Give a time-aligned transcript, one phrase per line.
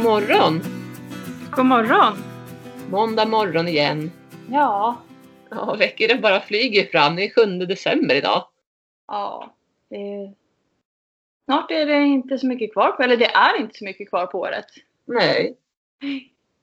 [0.00, 0.60] God morgon!
[1.56, 2.16] God morgon!
[2.90, 4.10] Måndag morgon igen.
[4.50, 4.96] Ja,
[5.50, 7.16] Ja, veckorna bara flyger fram.
[7.16, 8.44] Det är 7 december idag.
[9.08, 9.54] ja.
[9.90, 10.34] Det är...
[11.44, 14.26] Snart är det inte så mycket kvar på, eller det är inte så mycket kvar
[14.26, 14.66] på året.
[15.04, 15.56] Nej.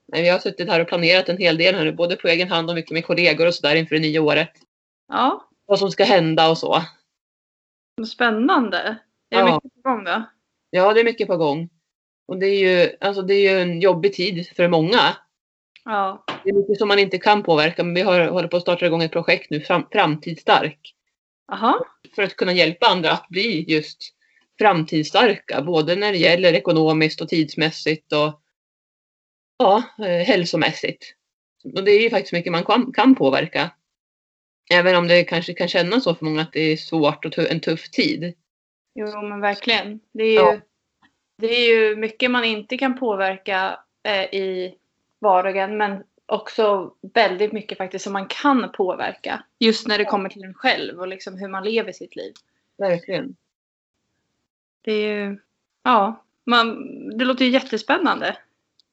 [0.06, 2.68] Nej, vi har suttit här och planerat en hel del nu, både på egen hand
[2.70, 4.50] och mycket med kollegor och sådär inför det nya året.
[5.08, 6.82] Ja, Vad som ska hända och så.
[8.06, 8.78] spännande.
[9.30, 9.44] Är Ja.
[9.46, 10.22] det mycket på gång då?
[10.70, 11.68] Ja, det är mycket på gång.
[12.28, 15.16] Och det är ju, alltså det är ju en jobbig tid för många.
[15.84, 18.62] Ja, Det är mycket som man inte kan påverka, men vi har, håller på att
[18.62, 20.94] starta igång ett projekt nu, fram, Framtidsstark.
[21.52, 21.86] aha.
[22.14, 23.98] För att kunna hjälpa andra att bli just
[24.58, 28.40] framtidsstarka, både när det gäller ekonomiskt och tidsmässigt och
[29.58, 31.14] ja, eh, hälsomässigt.
[31.74, 33.70] Och det är ju faktiskt mycket man kan, kan påverka.
[34.72, 37.60] Även om det kanske kan kännas så för många att det är svårt och en
[37.60, 38.34] tuff tid.
[38.94, 40.00] Jo, men verkligen.
[40.12, 40.56] Det är ju, Ja.
[41.38, 44.74] Det är ju mycket man inte kan påverka eh, i
[45.18, 49.44] vardagen, men också väldigt mycket faktiskt som man kan påverka.
[49.58, 52.32] Just när det kommer till en själv och liksom hur man lever sitt liv.
[52.78, 53.36] Verkligen.
[54.82, 55.38] Det är ju,
[55.82, 56.78] ja, man,
[57.18, 58.36] det låter ju jättespännande.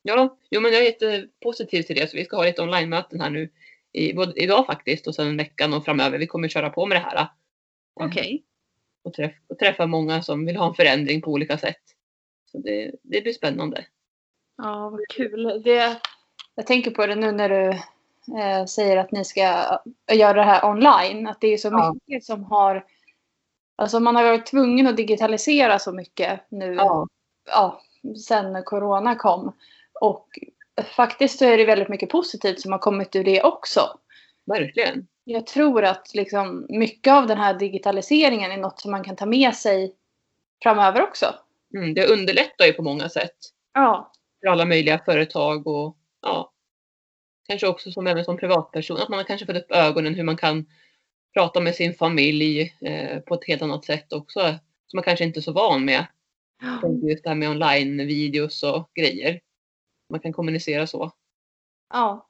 [0.02, 2.10] Ja, jo, men jag är jättepositiv till det.
[2.10, 3.50] Så vi ska ha lite online-möten här nu
[3.92, 6.18] i, både idag faktiskt och sen veckan och framöver.
[6.18, 7.28] Vi kommer köra på med det här.
[7.94, 8.44] Okej.
[9.04, 11.95] Och, träff, och träffa många som vill ha en förändring på olika sätt.
[12.56, 13.86] Så det, det blir spännande.
[14.58, 15.62] Ja, vad kul.
[15.64, 15.98] Det,
[16.56, 17.70] jag tänker på det nu när du
[18.40, 19.42] eh, säger att ni ska
[20.12, 21.28] göra det här online.
[21.28, 21.94] Att det är så Ja.
[21.94, 22.86] mycket som har...
[23.76, 27.08] Alltså man har varit tvungen att digitalisera så mycket nu Ja,
[27.52, 27.82] ja,
[28.28, 29.56] sen corona kom.
[30.02, 30.40] Och
[30.96, 33.82] faktiskt så är det väldigt mycket positivt som har kommit ur det också.
[34.46, 35.08] verkligen.
[35.24, 39.26] Jag tror att liksom mycket av den här digitaliseringen är något som man kan ta
[39.26, 39.96] med sig
[40.64, 41.26] framöver också.
[41.76, 43.36] Mm, det underlättar ju på många sätt.
[43.74, 46.54] Ja, för alla möjliga företag och ja,
[47.48, 50.38] kanske också som även som privatperson att man har kanske fått upp ögonen hur man
[50.38, 50.66] kan
[51.34, 54.40] prata med sin familj eh, på ett helt annat sätt också
[54.88, 56.06] som man kanske inte är så van med.
[56.82, 59.42] Tänker Just det här med online-videos och grejer.
[60.10, 61.12] Man kan kommunicera så.
[61.94, 62.30] ja,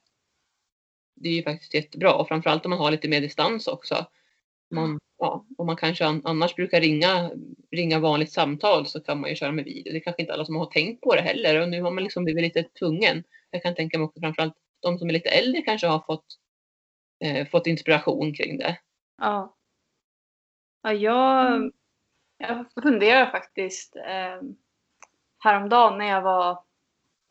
[1.15, 4.05] Det är ju faktiskt jättebra och framförallt om man har lite mer distans också.
[4.71, 7.31] Man, ja, om man kanske an- annars brukar ringa,
[7.71, 9.91] ringa vanligt samtal så kan man ju köra med video.
[9.91, 12.03] Det är kanske inte alla som har tänkt på det heller och nu har man
[12.03, 13.23] liksom blivit lite tvungen.
[13.51, 16.25] Jag kan tänka mig också framförallt de som är lite äldre kanske har fått,
[17.23, 18.77] eh, fått inspiration kring det.
[19.21, 19.51] ja.
[20.83, 21.71] Ja, jag,
[22.37, 24.41] jag funderar faktiskt eh,
[25.39, 26.59] häromdagen när jag var...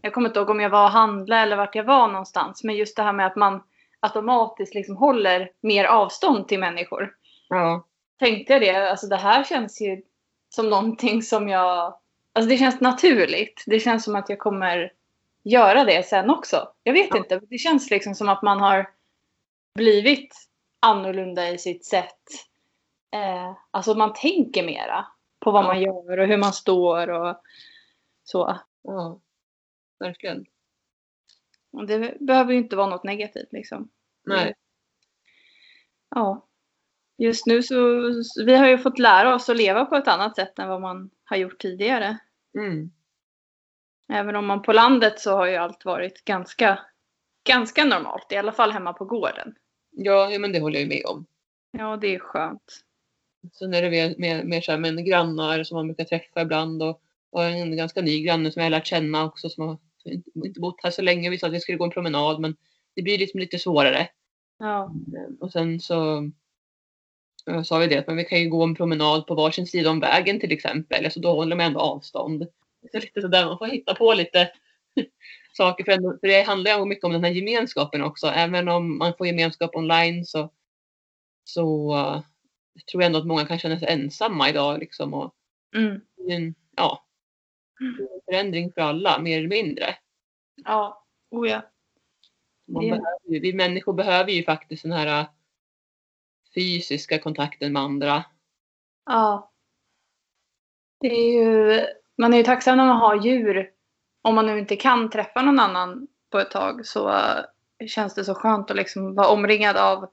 [0.02, 2.64] Jag kommer inte ihåg om jag var och handlade eller vart jag var någonstans.
[2.64, 3.62] Men just det här med att man
[4.00, 7.14] automatiskt liksom håller mer avstånd till människor.
[7.54, 7.86] Ja,
[8.18, 10.02] Tänkte jag det, alltså det här känns ju
[10.48, 11.98] som någonting som jag...
[12.32, 13.64] Alltså det känns naturligt.
[13.66, 14.92] Det känns som att jag kommer
[15.42, 16.68] göra det sen också.
[16.82, 17.16] Jag vet Ja.
[17.16, 17.38] inte.
[17.38, 18.90] Det känns liksom som att man har
[19.74, 20.48] blivit
[20.80, 22.28] annorlunda i sitt sätt.
[23.12, 25.06] Eh, alltså man tänker mera
[25.40, 25.68] på vad Ja.
[25.68, 27.36] man gör och hur man står och
[28.24, 28.58] så.
[28.82, 29.20] ja,
[29.98, 30.46] verkligen.
[31.72, 33.88] Och det behöver ju inte vara något negativt liksom.
[34.24, 34.54] Nej,
[36.14, 36.46] Ja.
[37.18, 37.74] Just nu så,
[38.46, 41.10] vi har ju fått lära oss att leva på ett annat sätt än vad man
[41.24, 42.18] har gjort tidigare.
[42.58, 42.90] mm,
[44.12, 46.78] Även om man på landet så har ju allt varit ganska,
[47.48, 48.32] ganska normalt.
[48.32, 49.54] I alla fall hemma på gården.
[49.90, 51.26] ja, ja, men det håller jag ju med om.
[51.70, 52.80] Ja, det är skönt.
[53.52, 56.82] Sen är det mer, mer, mer så här med grannar som man brukar träffa ibland
[56.82, 59.78] och, och en ganska ny granne som jag har lärt känna också som har
[60.34, 61.30] inte, bott här så länge.
[61.30, 62.56] Vi sa att vi skulle gå en promenad men
[62.94, 64.08] det blir liksom lite svårare.
[64.58, 64.92] Ja,
[65.40, 66.30] Och sen så
[67.64, 70.00] sa vi det att men vi kan ju gå en promenad på varsin sida om
[70.00, 71.04] vägen till exempel.
[71.04, 72.46] Alltså då håller man ändå avstånd.
[72.92, 74.50] Så lite sådär, man får hitta på lite
[75.56, 75.84] saker.
[75.84, 78.26] För, ändå, för det handlar ju mycket om den här gemenskapen också.
[78.26, 80.50] Även om man får gemenskap online så,
[81.44, 82.22] så eh,
[82.90, 84.78] tror jag ändå att många kan känna sig ensamma idag.
[84.78, 85.34] Liksom, och,
[85.76, 86.00] mm.
[86.16, 87.04] det är en, ja,
[87.80, 89.96] är en förändring för alla, mer eller mindre.
[90.64, 91.00] ja.
[91.30, 91.62] Oh, ja.
[92.68, 95.26] Man Det- behöver, ju- vi människor behöver ju faktiskt den här äh,
[96.54, 98.24] fysiska kontakten med andra.
[99.06, 99.50] ja.
[101.00, 101.80] Det är ju,
[102.18, 103.70] man är ju tacksam när man har djur.
[104.22, 107.14] Om man nu inte kan träffa någon annan på ett tag så
[107.86, 110.10] känns det så skönt att liksom vara omringad av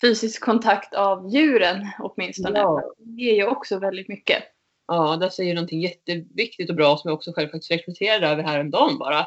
[0.00, 2.58] fysisk kontakt av djuren åtminstone.
[2.58, 2.94] Ja.
[2.98, 4.42] Det ger ju också väldigt mycket.
[4.86, 8.98] Ja, där säger någonting jätteviktigt och bra som jag också själv faktiskt reflekterade över häromdagen
[8.98, 9.26] bara.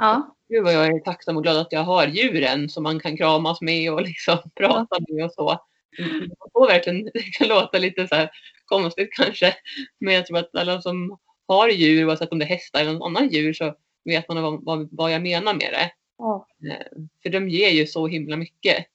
[0.00, 3.16] Ja, Gud vad jag är tacksam och glad att jag har djuren som man kan
[3.16, 5.58] kramas med och liksom prata med och så.
[6.28, 8.30] Man får verkligen, det kan låta lite så här
[8.64, 9.54] konstigt kanske,
[10.00, 11.18] men jag tror att alla som
[11.48, 13.74] har djur, oavsett om det är hästar eller någon annan djur, så
[14.04, 15.90] vet man vad, vad, vad jag menar med det.
[16.18, 16.46] Ja.
[16.70, 16.86] Eh,
[17.22, 18.86] För de ger ju så himla mycket.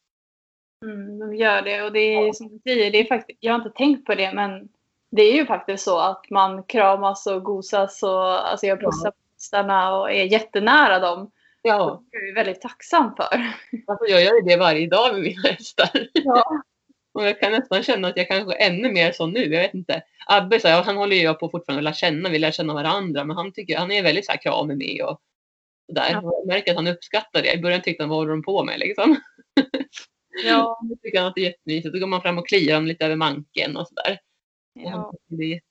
[0.86, 3.60] Mm, de gör det och det är som du säger, det är faktiskt, jag har
[3.60, 4.70] inte tänkt på det men
[5.12, 9.14] det är ju faktiskt så att man kramas och gosas och alltså jag pussar
[9.48, 11.32] hästarna och är jättenära dem.
[11.62, 13.54] Ja, Det är jag väldigt tacksam för.
[13.88, 15.90] alltså jag gör ju det varje dag med mina hästar.
[16.14, 16.62] Ja.
[17.16, 19.40] Och jag kan nästan känna att jag kanske är ännu mer så nu.
[19.40, 20.02] Jag vet inte.
[20.28, 22.30] Abbe så, ja, han håller ju på fortfarande att lära känna.
[22.30, 23.24] Vi lär känna varandra.
[23.24, 25.20] Men han, tycker, han är väldigt så här kramig med och
[25.90, 26.10] sådär.
[26.12, 26.22] Ja.
[26.24, 27.54] Jag märker att han uppskattar det.
[27.54, 29.16] I början tyckte han, vad håller de på med liksom?
[30.46, 30.80] Ja.
[30.90, 31.94] Nu tycker han att det är jättemysigt.
[31.94, 34.20] Då går man fram och kliar honom lite över manken och sådär.
[34.84, 35.12] Och han Ja.
[35.12, 35.62] tycker det är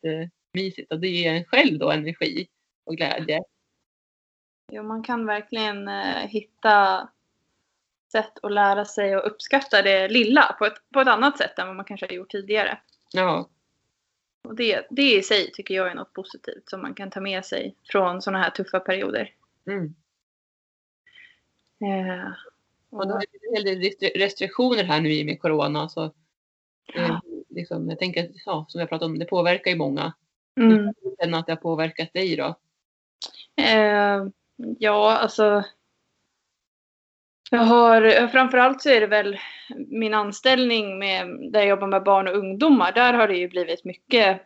[0.54, 0.92] jättemysigt.
[0.92, 2.46] Och det ger en själv då energi
[2.86, 3.40] och glädje.
[4.74, 7.08] Jo, man kan verkligen eh, hitta
[8.12, 11.66] sätt att lära sig och uppskatta det lilla på ett, på ett annat sätt än
[11.66, 12.78] vad man kanske har gjort tidigare.
[13.12, 13.48] Ja,
[14.48, 17.44] Och det, det i sig tycker jag är något positivt som man kan ta med
[17.44, 19.34] sig från sådana här tuffa perioder.
[19.66, 19.94] mm.
[21.80, 22.32] Eh,
[22.90, 25.88] Och är det en hel del restri- restriktioner här nu i och med corona.
[25.88, 26.04] Så,
[26.94, 30.12] eh, liksom, jag tänker att, ja, som jag pratade om, det påverkar ju många.
[30.60, 30.94] mm.
[31.02, 32.54] Hur känner att det har påverkat dig då?
[33.62, 34.26] Eh,
[34.78, 35.64] ja, alltså.
[37.50, 39.38] Jag har, framförallt så är det väl
[39.88, 42.92] min anställning med, där jag jobbar med barn och ungdomar.
[42.92, 44.42] Där har det ju blivit mycket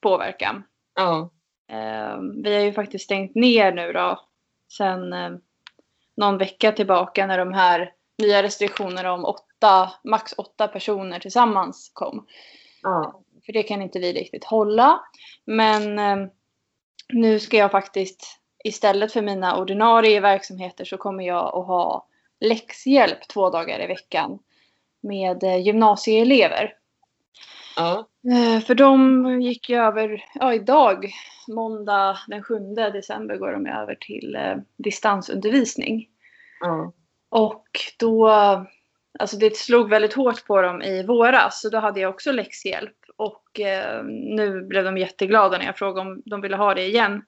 [0.00, 0.62] påverkan.
[0.94, 1.30] Ja,
[1.70, 4.20] Eh, vi har ju faktiskt stängt ner nu då
[4.72, 5.30] sen eh,
[6.16, 12.26] någon vecka tillbaka när de här nya restriktionerna om åtta, max åtta personer tillsammans kom.
[12.82, 15.00] ja, För det kan inte vi riktigt hålla.
[15.44, 16.28] Men eh,
[17.08, 22.06] nu ska jag faktiskt istället för mina ordinarie verksamheter så kommer jag att ha
[22.40, 24.38] läxhjälp två dagar i veckan
[25.00, 26.74] med eh, gymnasieelever.
[27.76, 31.10] ja, Eh, För de gick ju över, ja idag,
[31.48, 36.08] måndag den 7 december går de över till eh, distansundervisning.
[36.60, 36.92] ja,
[37.28, 37.66] Och
[37.98, 38.28] då,
[39.18, 42.96] alltså det slog väldigt hårt på dem i våras, så då hade jag också läxhjälp.
[43.16, 47.22] Och eh, nu blev de jätteglada när jag frågade om de ville ha det igen.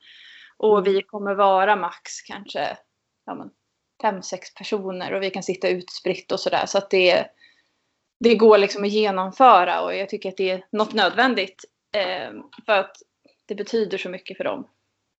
[0.62, 2.78] Och vi kommer vara max kanske
[3.26, 3.50] ja, men,
[4.02, 6.66] fem, sex personer och vi kan sitta utspritt och sådär.
[6.66, 7.26] Så att det,
[8.20, 11.64] det går liksom att genomföra och jag tycker att det är något nödvändigt.
[11.96, 12.32] Eh,
[12.66, 12.96] för att
[13.46, 14.68] det betyder så mycket för dem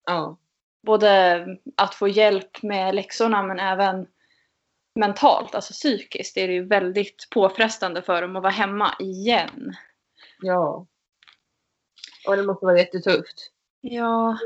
[0.06, 0.38] ja,
[0.86, 1.46] både
[1.78, 4.08] att få hjälp med läxorna men även
[5.00, 6.38] mentalt, alltså psykiskt.
[6.38, 9.76] är det ju väldigt påfrestande för dem att vara hemma igen.
[10.42, 10.88] ja.
[12.28, 13.52] Och det måste vara jättetufft.
[13.82, 14.38] Ja,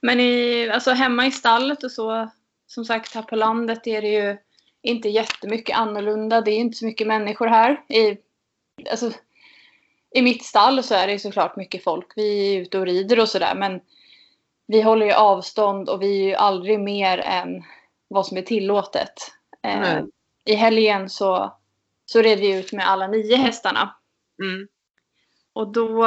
[0.00, 2.30] men i, alltså hemma i stallet och så,
[2.66, 4.36] som sagt här på landet är det ju
[4.82, 6.40] inte jättemycket annorlunda.
[6.40, 7.84] Det är inte så mycket människor här.
[7.88, 8.18] I,
[8.90, 9.12] alltså,
[10.14, 12.12] I mitt stall så är det såklart mycket folk.
[12.16, 13.80] Vi är ute och rider och sådär men
[14.66, 17.64] vi håller ju avstånd och vi är ju aldrig mer än
[18.08, 19.12] vad som är tillåtet.
[19.62, 20.04] Nej.
[20.44, 21.56] I helgen så,
[22.06, 23.96] så red vi ut med alla nio hästarna.
[24.42, 24.68] Mm.
[25.52, 26.04] Och då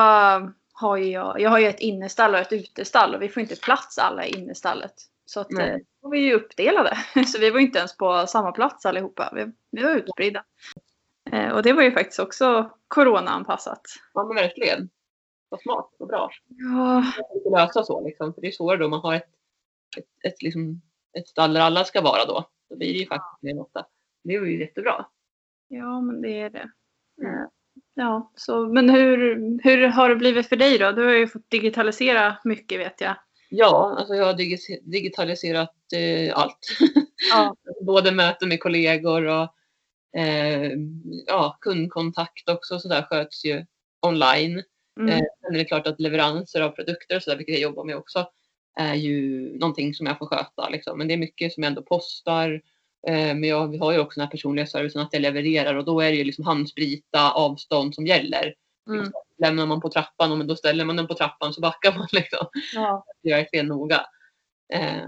[0.77, 3.97] har jag, jag har ju ett innestall och ett utestall och vi får inte plats
[3.97, 4.93] alla i innestallet.
[5.25, 5.69] Så att Nej.
[5.69, 6.97] eh, då var vi ju uppdelade.
[7.27, 9.31] Så vi var inte ens på samma plats allihopa.
[9.35, 10.43] Vi, vi var utspridda.
[11.31, 13.81] Eh, och det var ju faktiskt också coronaanpassat.
[14.13, 14.89] Ja, men verkligen.
[15.49, 16.29] Vad smart och bra.
[16.47, 18.33] Ja, Att lösa så liksom.
[18.33, 19.29] För det är svårare då man har ett,
[19.97, 20.81] ett, ett, liksom,
[21.17, 22.49] ett stall där alla ska vara då.
[22.69, 23.85] Då blir det ju faktiskt mer än åtta.
[24.23, 25.05] Det var ju jättebra.
[25.67, 26.71] ja men det är det.
[27.21, 27.49] Mm.
[27.97, 30.91] Ja, så, men hur, hur har det blivit för dig då?
[30.91, 33.15] Du har ju fått digitalisera mycket vet jag.
[33.49, 36.67] Ja, alltså jag har digi- digitaliserat eh, allt.
[37.31, 37.55] Ja.
[37.81, 39.47] Både möten med kollegor och
[40.19, 40.71] eh,
[41.27, 43.65] ja, kundkontakt också så där sköts ju
[44.01, 44.63] online.
[44.99, 45.09] Mm.
[45.09, 47.83] Eh, sen är det klart att leveranser av produkter och så där, vilket jag jobbar
[47.83, 48.27] med också,
[48.79, 50.69] är ju någonting som jag får sköta.
[50.69, 50.97] Liksom.
[50.97, 52.61] Men det är mycket som jag ändå postar.
[53.07, 56.01] Eh, men jag, har ju också den här personliga servicen att jag levererar och då
[56.01, 58.53] är det ju liksom handsprita, avstånd som gäller.
[58.89, 59.11] Mm.
[59.37, 62.07] Lämnar man på trappan, och men då ställer man den på trappan så backar man.
[62.11, 62.47] Liksom.
[62.73, 63.05] Ja.
[63.23, 64.05] Det är verkligen noga.
[64.73, 65.07] Eh,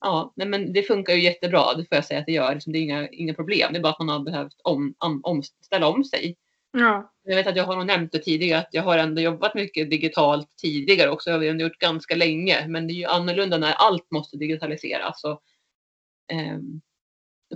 [0.00, 2.54] ja, nej, men det funkar ju jättebra, det får jag säga att det gör.
[2.54, 5.20] Liksom, det är inga, inga problem, det är bara att man har behövt om, om,
[5.24, 6.36] om, ställa om sig.
[6.72, 7.12] Ja.
[7.22, 9.90] Jag vet att jag har nog nämnt det tidigare att jag har ändå jobbat mycket
[9.90, 11.30] digitalt tidigare också.
[11.30, 12.68] Jag har ändå gjort ganska länge.
[12.68, 15.24] Men det är ju annorlunda när allt måste digitaliseras.
[15.24, 15.42] Och,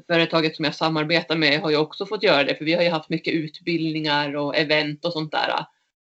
[0.06, 2.54] företaget som jag samarbetar med har ju också fått göra det.
[2.54, 5.66] För vi har ju haft mycket utbildningar och event och sånt där.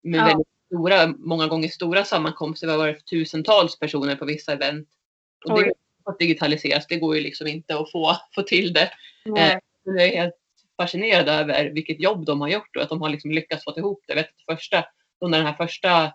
[0.02, 0.25] Med Ja.
[0.25, 2.66] väldigt stora, många gånger stora sammankomster.
[2.66, 4.88] Vi har varit tusentals personer på vissa event.
[5.45, 5.73] Och det
[6.04, 6.87] fått digitaliseras.
[6.87, 8.90] Det går ju liksom inte att få, få till det.
[9.25, 9.61] Nej.
[9.85, 10.35] Men jag är helt
[10.76, 14.04] fascinerad över vilket jobb de har gjort och att de har liksom lyckats få ihop
[14.06, 14.12] det.
[14.12, 14.85] Jag vet att första,
[15.21, 16.12] när den här första,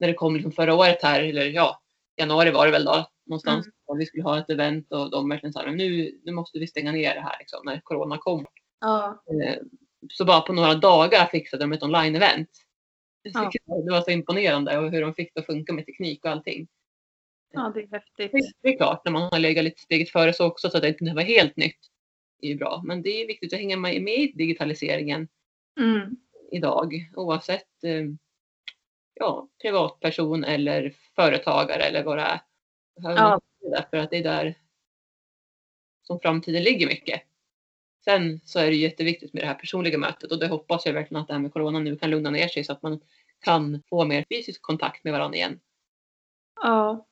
[0.00, 1.82] när det kom liksom förra året här, eller ja,
[2.16, 3.66] januari var det väl då någonstans.
[3.86, 6.92] Och vi skulle ha ett event och de verkligen sa nu, nu måste vi stänga
[6.92, 8.46] ner det här liksom, när corona kom.
[8.80, 9.22] Ja.
[9.44, 9.56] Eh,
[10.10, 12.46] Så bara på några dagar fixade de ett online-event.
[13.22, 13.50] Ja.
[13.84, 16.68] Det var så imponerande och hur de fick det att funka med teknik och allting.
[17.54, 18.52] ja, det är häftigt.
[18.62, 20.88] Det- är klart, när man har legat lite steget före så också så att det
[20.88, 21.78] inte var helt nytt.
[22.40, 22.82] Det är ju bra.
[22.84, 25.28] Men det är viktigt att hänga med med i digitaliseringen
[25.80, 26.16] Mm.
[26.52, 28.04] idag oavsett eh,
[29.14, 32.40] ja, privatperson eller företagare eller vad det är.
[32.94, 33.40] Ja.
[33.60, 34.54] Därför att det är där
[36.02, 37.22] som framtiden ligger mycket.
[38.04, 41.20] Sen så är det jätteviktigt med det här personliga mötet och det hoppas jag verkligen
[41.20, 43.00] att det här med corona nu kan lugna ner sig så att man
[43.40, 45.60] kan få mer fysisk kontakt med varandra igen.
[46.62, 47.06] Ja.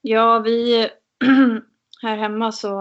[0.00, 0.88] Ja, vi
[2.02, 2.80] här hemma så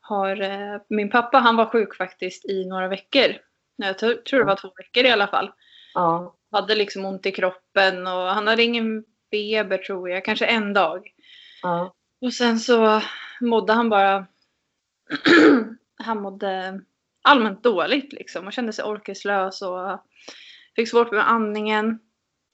[0.00, 3.36] har eh, min pappa, han var sjuk faktiskt i några veckor.
[3.76, 5.52] Jag tror tror det var två veckor i alla fall.
[5.94, 6.36] Ja.
[6.50, 11.12] Hade liksom ont i kroppen och han hade ingen feber tror jag, kanske en dag.
[11.62, 11.94] ja.
[12.20, 13.02] Och sen så
[13.40, 14.26] mådde han bara...
[15.98, 16.80] han mådde
[17.22, 20.04] allmänt dåligt liksom och kände sig orkeslös och
[20.76, 21.98] fick svårt med andningen.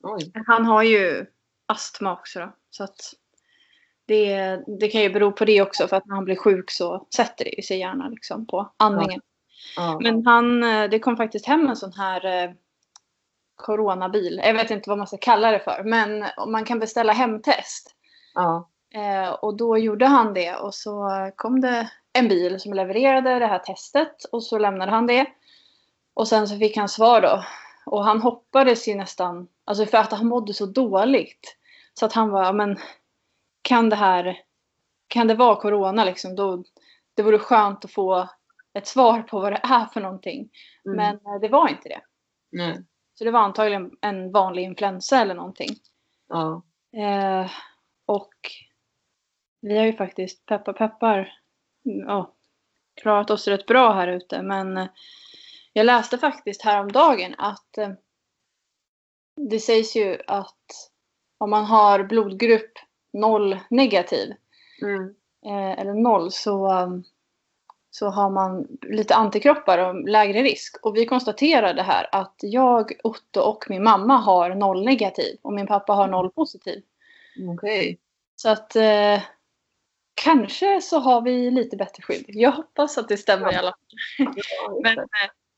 [0.02, 0.33] Oj.
[0.47, 1.26] Han har ju
[1.66, 3.14] astma också då, så att
[4.07, 7.07] det, det kan ju bero på det också för att när han blir sjuk så
[7.16, 9.21] sätter det ju sig gärna liksom på andningen.
[9.76, 9.99] Ja.
[10.02, 12.50] Men han, eh, det kom faktiskt hem en sån här eh,
[13.56, 14.40] coronabil.
[14.44, 17.96] Jag vet inte vad man ska kalla det för, men man kan beställa hemtest.
[18.34, 18.70] ja.
[18.94, 23.46] Eh, och då gjorde han det och så kom det en bil som levererade det
[23.46, 25.26] här testet och så lämnade han det.
[26.14, 27.44] Och sen så fick han svar då.
[27.87, 31.56] Och han hoppades ju nästan, alltså för att han mådde så dåligt.
[31.94, 32.78] Så att han var, "Ja, men
[33.62, 34.38] kan det här,
[35.08, 36.37] kan det vara corona liksom?
[36.37, 36.64] Då,
[37.16, 38.28] det vore skönt att få
[38.75, 40.49] ett svar på vad det är för någonting.
[40.87, 40.96] Mm.
[40.96, 42.00] Men eh, det var inte det.
[42.52, 42.84] Nej.
[43.14, 45.76] Så det var antagligen en vanlig influensa eller någonting.
[46.28, 46.62] Ja.
[46.97, 47.50] Eh,
[48.06, 48.35] och
[49.61, 51.33] vi har ju faktiskt, peppar peppar,
[51.85, 52.35] mm, ja,
[52.94, 54.42] klarat oss rätt bra här ute.
[54.42, 54.87] Men eh,
[55.73, 57.90] jag läste faktiskt häromdagen att eh,
[59.50, 60.90] det sägs ju att
[61.38, 62.73] om man har blodgrupp
[63.12, 64.35] 0 negativ
[64.83, 65.14] Mm.
[65.47, 67.04] eh, eller 0 så, um,
[67.96, 70.76] så har man lite antikroppar och lägre risk.
[70.82, 75.66] Och vi konstaterade här att jag, Otto och min mamma har 0 negativ och min
[75.66, 76.82] pappa har 0 positiv.
[77.54, 77.98] Okej.
[78.36, 79.20] Så att eh,
[80.14, 82.24] kanske så har vi lite bättre skydd.
[82.28, 84.34] Jag hoppas att det stämmer i alla fall.
[84.36, 85.04] Ja, Men, eh,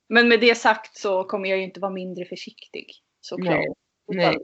[0.09, 2.93] men med det sagt så kommer jag ju inte vara mindre försiktig.
[3.21, 3.55] Såklart.
[3.55, 3.75] Nej.
[4.09, 4.39] Nej.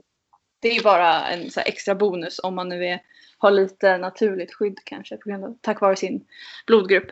[0.63, 2.99] Det är ju bara en extra bonus om man nu är,
[3.37, 6.25] har lite naturligt skydd kanske på grund av, tack vare sin
[6.67, 7.07] blodgrupp.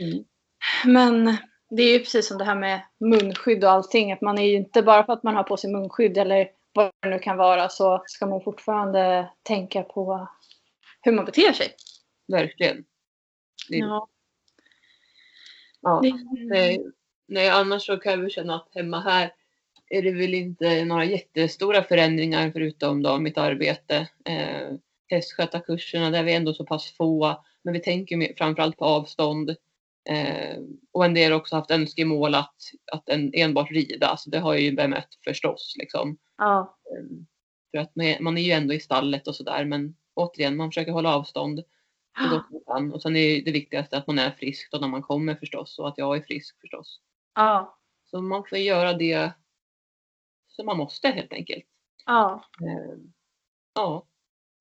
[0.00, 0.24] Mm.
[0.84, 1.36] Men
[1.70, 4.12] det är ju precis som det här med munskydd och allting.
[4.12, 6.90] Att man är ju inte bara för att man har på sig munskydd eller vad
[7.02, 10.28] det nu kan vara så ska man fortfarande tänka på
[11.02, 11.74] hur man beter sig.
[12.28, 12.84] Verkligen.
[13.68, 14.08] Det- Ja.
[15.80, 16.00] Ja.
[16.02, 16.12] Det,
[16.48, 16.86] Nej,
[17.28, 19.32] nej, annars så kan jag känna att hemma här
[19.90, 24.08] är det väl inte några jättestora förändringar förutom då mitt arbete.
[24.24, 24.76] Eh,
[25.08, 27.42] hästskötarkurserna, där är vi ändå så pass få.
[27.64, 29.50] Men vi tänker framförallt på avstånd.
[30.08, 30.58] Eh,
[30.92, 32.56] och en del har också haft önskemål att,
[32.92, 34.16] att en, enbart rida.
[34.16, 35.74] Så det har jag ju bemött förstås.
[35.78, 36.18] Liksom.
[36.38, 36.78] ja.
[36.90, 37.26] Eh,
[37.70, 39.64] för att man är, man är ju ändå i stallet och sådär.
[39.64, 41.62] Men återigen, man försöker hålla avstånd
[42.18, 42.92] så gott man kan.
[42.92, 45.78] Och sen är det viktigaste att man är frisk då när man kommer förstås.
[45.78, 47.00] Och att jag är frisk förstås.
[47.34, 47.78] Ja.
[48.10, 49.32] Så man får göra det
[50.56, 51.64] som man måste helt enkelt.
[52.06, 52.44] Ja.
[52.62, 52.98] Eh,
[53.76, 54.06] Ja,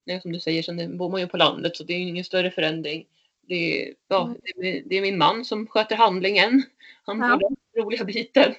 [0.05, 2.07] det är som du säger, sen bor man ju på landet så det är ju
[2.09, 3.05] ingen större förändring.
[3.41, 3.55] Det
[3.89, 4.83] är, ja, Mm.
[4.85, 6.63] det är, min man som sköter handlingen.
[7.05, 7.29] Han Ja.
[7.29, 8.53] får den roliga biten.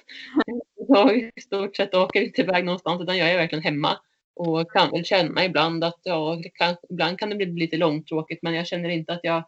[0.87, 3.97] Jag i stort sett åker inte iväg någonstans utan jag är verkligen hemma.
[4.35, 8.53] Och kan väl känna ibland att ja, kan, ibland kan det bli lite långtråkigt men
[8.53, 9.43] jag känner inte att jag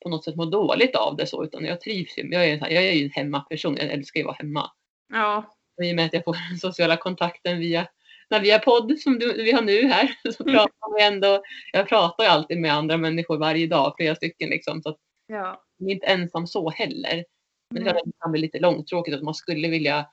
[0.00, 2.28] på något sätt mår dåligt av det så utan jag trivs ju.
[2.30, 4.70] Jag är, så jag är ju en hemmaperson, jag älskar ju att vara hemma.
[5.12, 5.54] Ja.
[5.76, 7.86] Och I och med att jag får den sociala kontakten via,
[8.30, 11.42] när via podd som du, vi har nu här så pratar vi ändå.
[11.72, 14.82] Jag pratar ju alltid med andra människor varje dag, flera stycken liksom.
[14.82, 15.64] Så att Ja.
[15.78, 17.24] jag är inte ensam så heller.
[17.70, 17.94] Men Mm.
[17.94, 20.06] det kan bli lite långtråkigt att man skulle vilja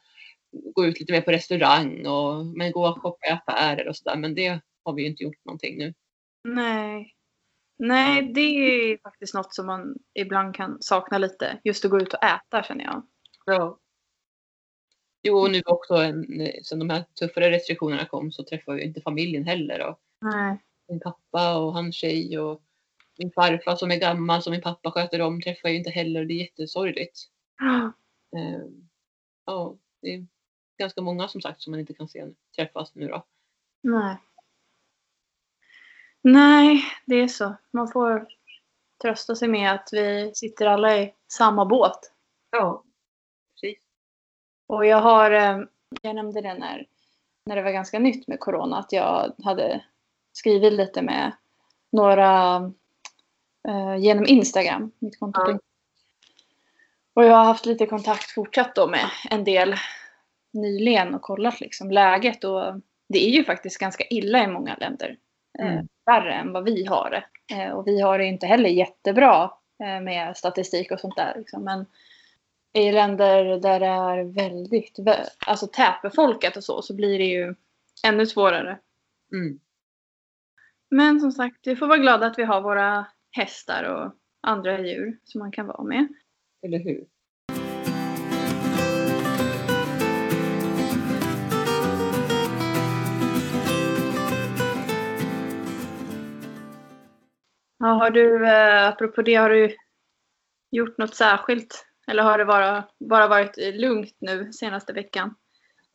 [0.75, 4.17] gå ut lite mer på restaurang och men gå och shoppa i affärer och sådär.
[4.17, 5.93] Men det har vi ju inte gjort någonting nu.
[6.43, 7.15] Nej.
[7.79, 11.59] Nej, det är faktiskt något som man ibland kan sakna lite.
[11.63, 13.03] Just att gå ut och äta känner jag.
[13.45, 13.77] Ja.
[15.23, 16.25] Jo, och nu också en,
[16.63, 19.87] sen de här tuffare restriktionerna kom så träffar jag ju inte familjen heller.
[19.87, 20.57] Och Nej.
[20.87, 22.61] min pappa och hans tjej och
[23.17, 26.25] min farfar som är gammal som min pappa sköter om träffar jag inte heller.
[26.25, 27.19] Det är jättesorgligt.
[28.35, 28.65] Eh,
[29.45, 30.27] ja, det är
[30.77, 33.25] ganska många som sagt som man inte kan se träffas nu då.
[33.83, 34.17] Nej.
[36.21, 37.55] Nej, det är så.
[37.71, 38.27] Man får
[39.01, 41.99] trösta sig med att vi sitter alla i samma båt.
[42.49, 42.83] Ja.
[44.71, 45.59] Och jag har, eh,
[46.01, 46.85] jag nämnde det när,
[47.45, 49.83] när det var ganska nytt med corona, att jag hade
[50.33, 51.31] skrivit lite med
[51.91, 52.55] några
[53.67, 55.41] eh, genom Instagram, mitt konto.
[55.47, 55.59] Ja.
[57.13, 59.75] Och jag har haft lite kontakt fortsatt då med en del
[60.53, 62.73] nyligen och kollat liksom läget och
[63.09, 65.17] det är ju faktiskt ganska illa i många länder.
[65.59, 65.87] Eh, Mm.
[66.05, 67.55] värre än vad vi har det.
[67.55, 69.51] Eh, och vi har det inte heller jättebra
[70.01, 71.33] med statistik och sånt där.
[71.37, 71.63] Liksom.
[71.63, 71.85] Men
[72.73, 77.55] i länder där det är väldigt vä- alltså tätbefolkat och så, så blir det ju
[78.07, 78.79] ännu svårare.
[79.33, 79.59] Mm.
[80.89, 85.19] Men som sagt, vi får vara glada att vi har våra hästar och andra djur
[85.23, 86.07] som man kan vara med.
[86.65, 87.05] Eller hur?
[97.77, 99.75] Ja, har du, eh, apropå det, har du
[100.71, 101.90] gjort något särskilt?
[102.07, 105.35] Eller har det bara, bara varit lugnt nu senaste veckan?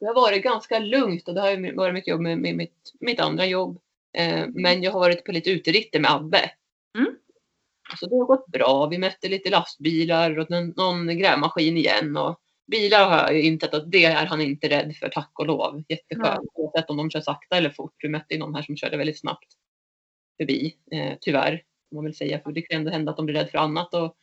[0.00, 3.20] Det har varit ganska lugnt och det har varit mycket jobb med, med mitt, mitt
[3.20, 3.80] andra jobb.
[4.18, 6.50] Eh, men jag har varit på lite uteritter med Abbe.
[6.98, 7.16] Mm.
[8.00, 8.86] Så det har gått bra.
[8.86, 12.16] Vi mötte lite lastbilar och någon, någon grävmaskin igen.
[12.16, 15.82] Och bilar har jag insett att det är han inte rädd för, tack och lov.
[15.88, 16.50] Jätteskönt.
[16.54, 17.94] Oavsett om de kör sakta eller fort.
[18.02, 19.48] Vi mötte någon här som körde väldigt snabbt
[20.36, 20.76] förbi.
[20.92, 22.40] Eh, tyvärr, får man väl säga.
[22.40, 24.16] För det kan ändå hända att de blir rädda för annat och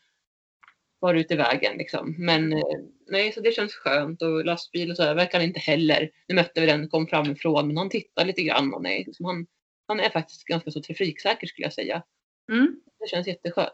[1.03, 1.77] vara ute i vägen.
[1.77, 2.15] Liksom.
[2.17, 2.59] Men eh,
[3.07, 4.21] nej, så det känns skönt.
[4.21, 6.09] Och lastbil och så här verkar han inte heller.
[6.27, 8.73] Nu mötte vi den, kom framifrån, men han tittar lite grann.
[8.73, 9.45] Och nej, liksom han,
[9.87, 12.03] han är faktiskt ganska så trafiksäker skulle jag säga.
[12.51, 12.81] Mm.
[12.99, 13.69] Det känns jätteskönt.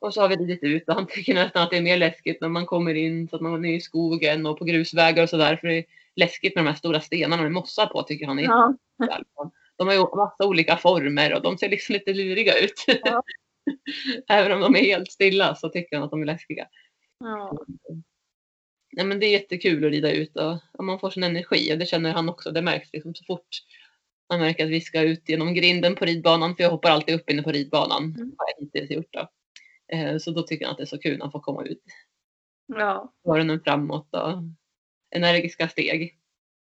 [0.00, 2.40] Och så har vi ridit ut och han tycker nästan att det är mer läskigt
[2.40, 5.56] när man kommer in så att man är i skogen och på grusvägar och sådär.
[5.56, 5.84] För det är
[6.16, 8.42] läskigt med de här stora stenarna med mossa på tycker han är
[8.98, 9.50] Ja.
[9.76, 12.84] De har ju massa olika former och de ser liksom lite luriga ut.
[13.04, 13.22] Ja.
[14.28, 16.68] Även om de är helt stilla så tycker han att de är läskiga.
[17.18, 17.58] Ja.
[18.92, 21.78] Nej, men det är jättekul att rida ut och, och man får sin energi och
[21.78, 22.50] det känner han också.
[22.50, 23.48] Det märks liksom så fort
[24.28, 27.30] han märker att vi ska ut genom grinden på ridbanan för jag hoppar alltid upp
[27.30, 28.04] inne på ridbanan.
[28.04, 28.34] Mm.
[28.38, 29.28] Har jag hittills gjort då.
[29.92, 31.82] Eh, Så då tycker han att det är så kul när han får komma ut.
[32.66, 33.12] ja.
[33.28, 34.42] Öronen framåt och
[35.14, 36.18] energiska steg.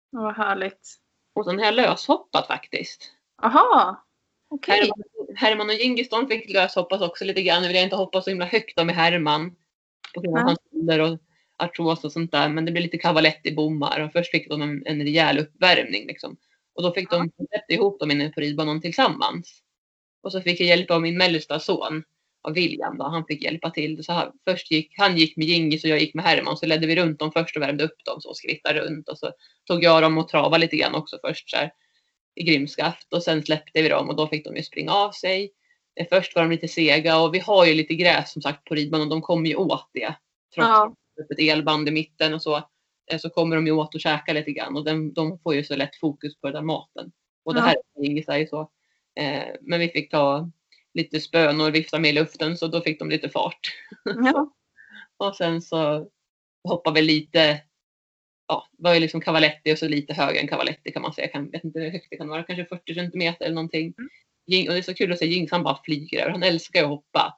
[0.10, 0.96] Vad härligt.
[1.36, 3.12] Och sen har jag löshoppat faktiskt.
[3.44, 4.06] Aha.
[4.50, 4.80] Okej.
[4.80, 5.04] Herman,
[5.36, 7.62] Herman och Djingis de fick löshoppas också lite grann.
[7.62, 9.56] Nu vill jag inte hoppa så himla högt då med Herman.
[10.14, 10.46] På grund av Ja.
[10.48, 11.18] hans ålder och
[11.58, 12.50] artros och sånt där.
[12.50, 14.00] Men det blev lite kavalett i bommar.
[14.00, 16.38] Och först fick de en, en rejäl uppvärmning liksom.
[16.76, 19.62] Och då fick de sätta ihop dem inne på ridbanan tillsammans.
[20.24, 22.04] Och så fick jag hjälp av min mellersta son.
[22.42, 23.04] Av William då.
[23.04, 24.04] Han fick hjälpa till.
[24.04, 26.58] Så han, först gick, han gick med Djingis och jag gick med Herman.
[26.58, 28.22] Så ledde vi runt dem först och värmde upp dem.
[28.22, 29.10] Så skrittade runt.
[29.10, 29.32] Och så
[29.66, 31.50] tog jag dem och trava lite grann också först.
[31.50, 31.72] Så här,
[32.40, 35.52] i Grimskaft och sen släppte vi dem och då fick de ju springa av sig.
[36.00, 38.76] Eh, Först var de lite sega och vi har ju lite gräs som sagt på
[38.76, 40.14] ridbanan och de kommer ju åt det.
[40.56, 40.96] Trots Ja.
[41.30, 42.56] är ett elband i mitten och så.
[43.12, 45.64] eh, Så kommer de ju åt och käka lite grann och den, de får ju
[45.64, 47.12] så lätt fokus på den där maten.
[47.46, 47.66] Och det Ja.
[47.66, 47.76] här
[48.34, 48.72] är ju så.
[49.20, 50.52] Eh, men vi fick ta
[50.94, 53.60] lite spön och vifta med i luften så då fick de lite fart.
[54.06, 54.54] Ja.
[55.18, 56.08] Och sen så
[56.64, 57.62] hoppade vi lite,
[58.50, 61.30] ja, var ju liksom cavaletti och så lite högre än cavaletti kan man säga.
[61.34, 63.94] Jag vet inte hur högt det kan vara, kanske 40 centimeter eller någonting.
[63.98, 64.68] Mm.
[64.68, 66.32] Och det är så kul att se Jings, han bara flyger över.
[66.32, 67.38] Han älskar att hoppa.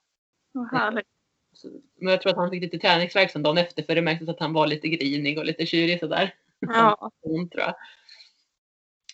[1.53, 4.29] Så, men jag tror att han fick lite träningsvärk sen dagen efter för det märktes
[4.29, 6.35] att han var lite grinig och lite tjurig sådär.
[6.59, 7.11] Ja.
[7.23, 7.75] Tror jag.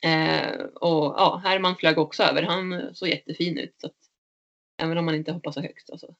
[0.04, 2.44] Eh, och ja, Herman flög också över.
[2.44, 3.76] Han såg jättefin ut.
[3.78, 3.96] Så att,
[4.82, 6.16] även om man inte hoppar så högt så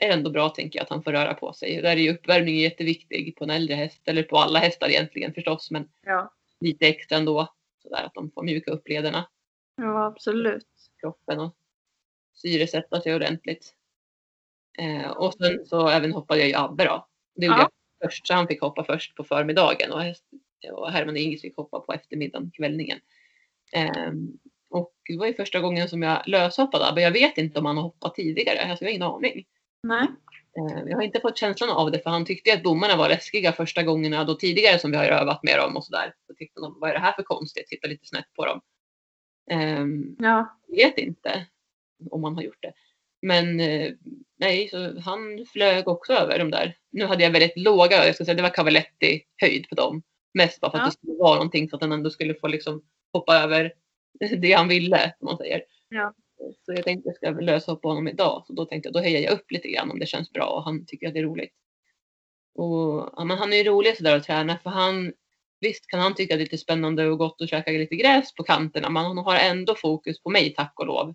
[0.00, 1.82] är ändå bra tänker jag att han får röra på sig.
[1.82, 4.02] Där är ju uppvärmning jätteviktig på en äldre häst.
[4.04, 5.70] Eller på alla hästar egentligen förstås.
[5.70, 6.32] Men Ja.
[6.60, 7.54] lite extra ändå.
[7.82, 9.28] Så där att de får mjuka upp lederna,
[9.76, 10.66] ja, absolut.
[11.00, 11.56] kroppen och
[12.34, 13.74] syresätta sig ordentligt.
[14.78, 17.06] Eh, och sen så även hoppade jag ju Abbe då.
[17.34, 17.70] Det gjorde Ja.
[17.98, 18.26] jag först.
[18.26, 19.92] Så han fick hoppa först på förmiddagen.
[19.92, 20.24] Och, häst,
[20.72, 22.98] och Herman Ingis fick hoppa på eftermiddagen, kvällningen.
[23.72, 24.38] Ehm,
[24.70, 27.00] och det var ju första gången som jag löshoppade Abbe.
[27.02, 28.58] Jag vet inte om han har hoppat tidigare.
[28.60, 29.46] Alltså jag har ingen aning.
[29.82, 30.06] Nej.
[30.58, 33.52] Eh, Jag har inte fått känslan av det för han tyckte att bommarna var läskiga
[33.52, 36.14] första gångerna då tidigare som vi har övat med dem och sådär.
[36.26, 37.66] Så tyckte de, vad är det här för konstigt?
[37.66, 38.60] Titta lite snett på dem.
[39.50, 40.58] Ehm, Ja.
[40.68, 41.46] Vet inte
[42.10, 42.72] om han har gjort det.
[43.22, 43.92] Men eh,
[44.38, 46.76] nej, så han flög också över de där.
[46.92, 50.02] Nu hade jag väldigt låga, jag ska säga det var cavaletti höjd på dem.
[50.34, 50.86] Mest bara för att Ja.
[50.86, 53.72] det skulle vara någonting så att han ändå skulle få liksom hoppa över
[54.38, 55.62] det han ville, som man säger.
[55.88, 56.14] Ja.
[56.66, 58.44] Så jag tänkte jag ska lösa upp honom idag.
[58.46, 60.64] Så då tänkte jag då höjer jag upp lite grann om det känns bra och
[60.64, 61.54] han tycker att det är roligt.
[62.54, 65.12] Och ja, men han är ju rolig sådär att träna för han
[65.60, 68.42] Visst kan han tycka det är lite spännande och gott att käka lite gräs på
[68.42, 71.14] kanterna men han har ändå fokus på mig tack och lov.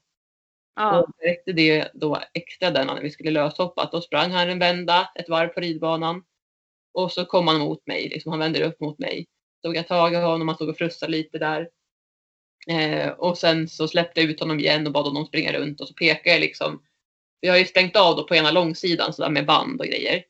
[0.76, 1.00] Ja.
[1.00, 3.82] Och räckte det då extra den när vi skulle löshoppa.
[3.82, 6.24] att Då sprang han en vända, ett varv på ridbanan.
[6.94, 9.28] Och så kom han mot mig, liksom, han vände upp mot mig.
[9.64, 11.70] Tog jag tag i honom, han stod och frussade lite där.
[12.72, 15.88] Eh, och sen så släppte jag ut honom igen och bad honom springa runt och
[15.88, 16.84] så pekade jag liksom.
[17.42, 20.24] Vi har ju stängt av då på ena långsidan sådär med band och grejer.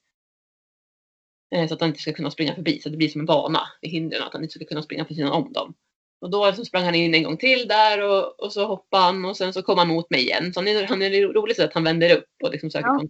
[1.56, 3.26] Eh, så att han inte ska kunna springa förbi så att det blir som en
[3.26, 5.74] bana i hindren att han inte ska kunna springa på sidan om dem.
[6.21, 9.26] Och då så sprang han in en gång till där och, och så hoppade han
[9.26, 10.54] och sen så kom han mot mig igen.
[10.54, 13.02] Så han är, han är roligt så att han vänder upp och liksom söker Ja.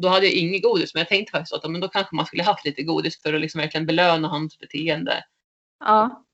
[0.00, 2.42] Då hade jag inget godis men jag tänkte faktiskt att men då kanske man skulle
[2.42, 5.24] haft lite godis för att liksom verkligen belöna hans beteende.
[5.80, 6.25] Ja.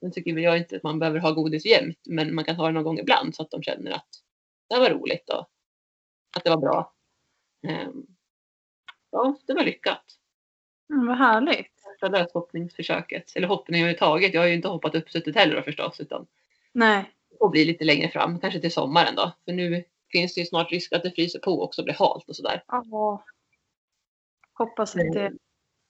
[0.00, 2.72] Nu tycker jag inte att man behöver ha godis jämt men man kan ha det
[2.72, 4.08] någon gång ibland så att de känner att
[4.68, 5.48] det var roligt och
[6.36, 6.94] att det var bra.
[7.66, 8.06] Ehm,
[9.10, 10.04] Ja, det var lyckat.
[10.92, 11.72] Mm, vad härligt.
[11.82, 13.32] Första löshoppningsförsöket.
[13.36, 14.34] Eller hoppning överhuvudtaget.
[14.34, 16.26] Jag har ju inte hoppat uppsuttet heller då förstås utan
[16.72, 17.10] Nej.
[17.40, 19.32] och bli lite längre fram, kanske till sommaren då.
[19.44, 22.28] För nu finns det ju snart risk att det fryser på också och blir halt
[22.28, 22.64] och sådär.
[22.66, 23.24] Ja.
[24.52, 25.32] Hoppas att det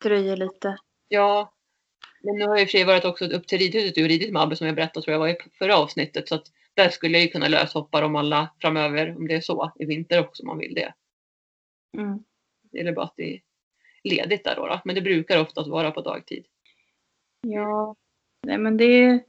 [0.03, 0.77] dröjer lite.
[1.09, 1.53] Ja,
[2.23, 4.33] men nu har jag i och för sig varit också upp till ridhuset och ridit
[4.33, 6.29] med Abbe som jag berättade tror jag var i förra avsnittet.
[6.29, 9.73] Så att där skulle jag ju kunna löshoppa dem alla framöver om det är så
[9.79, 10.95] i vinter också om man vill det.
[11.99, 12.25] Mm.
[12.73, 13.41] Är bara att det är
[14.05, 14.81] ledigt där då, då.
[14.85, 16.47] Men det brukar oftast vara på dagtid.
[17.41, 17.97] Ja.
[18.43, 19.25] Nej men det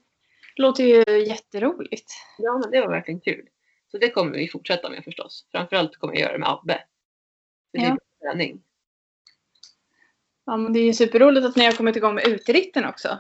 [0.56, 2.12] låter ju jätteroligt.
[2.38, 3.50] Ja, men det var verkligen kul.
[3.92, 5.48] Så det kommer vi fortsätta med förstås.
[5.52, 6.84] Framförallt kommer jag göra det med Abbe.
[7.72, 7.98] För det är Ja.
[8.32, 8.64] träning.
[10.52, 13.20] Ja men det är ju superroligt att ni har kommit igång med uteritten också.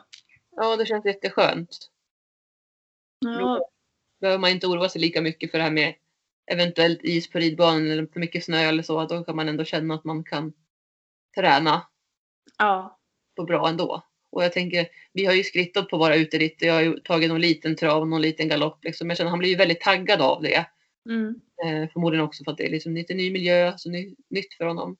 [0.56, 1.78] Ja, det känns jätteskönt.
[3.20, 3.70] Ja.
[4.22, 5.94] behöver man inte oroa sig lika mycket för det här med
[6.52, 9.06] eventuellt is på ridbanan eller för mycket snö eller så.
[9.06, 10.54] Då kan man ändå känna att man kan
[11.36, 11.88] träna
[12.58, 13.00] Ja.
[13.36, 14.04] på bra ändå.
[14.32, 16.62] Och jag tänker, vi har ju skrittat på våra uteritt.
[16.62, 18.84] Jag har ju tagit någon liten trav och någon liten galopp.
[18.84, 19.10] Liksom.
[19.10, 20.66] Jag känner att han blir ju väldigt taggad av det.
[21.10, 21.36] Mm.
[21.66, 24.66] Eh, förmodligen också för att det är liksom lite ny miljö, så ny, nytt för
[24.66, 24.98] honom.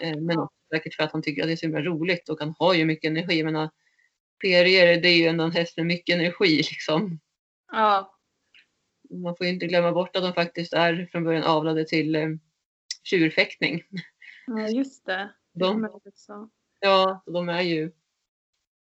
[0.00, 2.40] Eh, men också säkert för att han tycker att det är så himla roligt och
[2.40, 3.38] han har ju mycket energi.
[3.38, 3.70] Jag menar,
[4.42, 7.20] Perrier, det är ju ändå en häst med mycket energi liksom.
[7.72, 8.16] Ja.
[9.10, 12.28] Man får ju inte glömma bort att de faktiskt är från början avlade till eh,
[13.02, 13.82] tjurfäktning.
[14.46, 15.30] ja, just det.
[15.52, 15.90] De, Men
[16.80, 17.92] ja, de är ju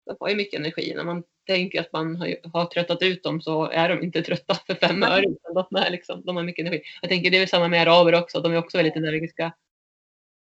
[0.06, 0.94] de har ju mycket energi.
[0.96, 4.54] När man tänker att man har, har tröttat ut dem så är de inte trötta
[4.54, 5.24] för fem öre.
[5.54, 6.82] De, är liksom, de har mycket energi.
[7.00, 8.40] Jag tänker det är väl samma med araber också.
[8.40, 9.52] De är också väldigt energiska.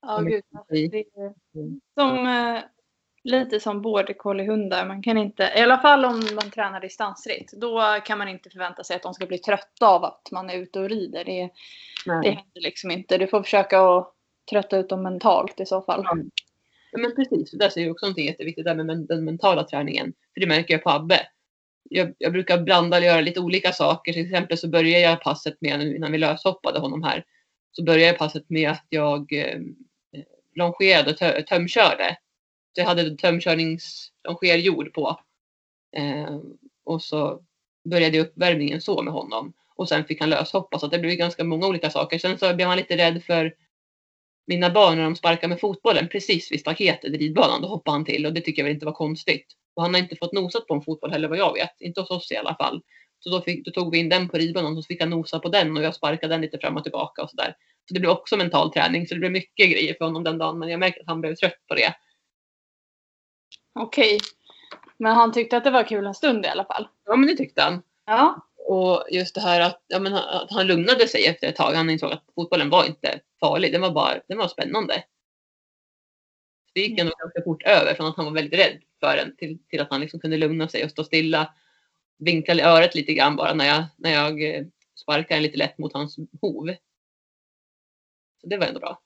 [0.03, 0.43] Ja, gud.
[0.73, 1.81] i- Det är Mm.
[1.95, 2.63] som, eh,
[3.25, 4.87] lite som border collie-hundar.
[4.87, 8.85] Man kan inte, i alla fall om man tränar distansritt, då kan man inte förvänta
[8.85, 11.25] sig att de ska bli trötta av att man är ute och rider.
[11.25, 11.51] Det,
[12.23, 13.19] det händer liksom inte.
[13.19, 14.15] Du får försöka att
[14.51, 16.03] trötta ut dem mentalt i så fall.
[16.05, 16.17] Ja.
[17.01, 20.13] Men precis, det där är ju också någonting jätteviktigt där med den mentala träningen.
[20.35, 21.21] För det märker jag på Abbe.
[21.91, 24.13] Jag, jag brukar blanda och göra lite olika saker.
[24.13, 27.25] Till exempel så börjar jag passet med, innan vi löshoppade honom här,
[27.73, 29.59] så börjar jag passet med att jag eh,
[30.55, 32.17] longerade och tö- tömkörde.
[32.75, 35.21] Så jag hade tömkörningslongerjord på.
[35.97, 36.39] Eh,
[36.85, 37.43] och så
[37.91, 39.53] började jag uppvärmningen så med honom.
[39.75, 42.19] Och sen fick han löshoppa så det blev ganska många olika saker.
[42.19, 43.55] Sen så blev han lite rädd för
[44.47, 47.63] mina barn när de sparkar med fotbollen precis vid staketet i ridbanan.
[47.63, 49.47] Då hoppade han till och det tycker jag väl inte var konstigt.
[49.75, 51.81] Och han har inte fått nosat på en fotboll heller vad jag vet.
[51.81, 52.83] Inte hos oss i alla fall.
[53.25, 55.39] Så då, fick, då tog vi in den på ridbanan och så fick han nosa
[55.39, 57.57] på den och jag sparkade den lite fram och tillbaka och sådär.
[57.89, 59.07] Så det blev också mental träning.
[59.07, 60.59] Så det blev mycket grejer för honom den dagen.
[60.59, 61.95] Men jag märker att han blev trött på det.
[63.75, 64.19] Okej.
[64.97, 66.89] Men han tyckte att det var kul en stund i alla fall.
[67.05, 67.83] Ja men det tyckte han.
[68.07, 68.47] Ja.
[68.67, 71.73] Och just det här att, ja, men, att han lugnade sig efter ett tag.
[71.73, 73.73] Han insåg att fotbollen var inte farlig.
[73.73, 75.05] Den var bara den var spännande.
[76.75, 79.59] Det gick ändå ganska fort över från att han var väldigt rädd för den till,
[79.69, 81.55] till att han liksom kunde lugna sig och stå stilla.
[82.25, 84.65] Vinkla i örat lite grann bara när jag, när jag eh,
[85.03, 86.67] sparkade lite lätt mot hans hov.
[88.41, 89.01] Så det var ändå bra.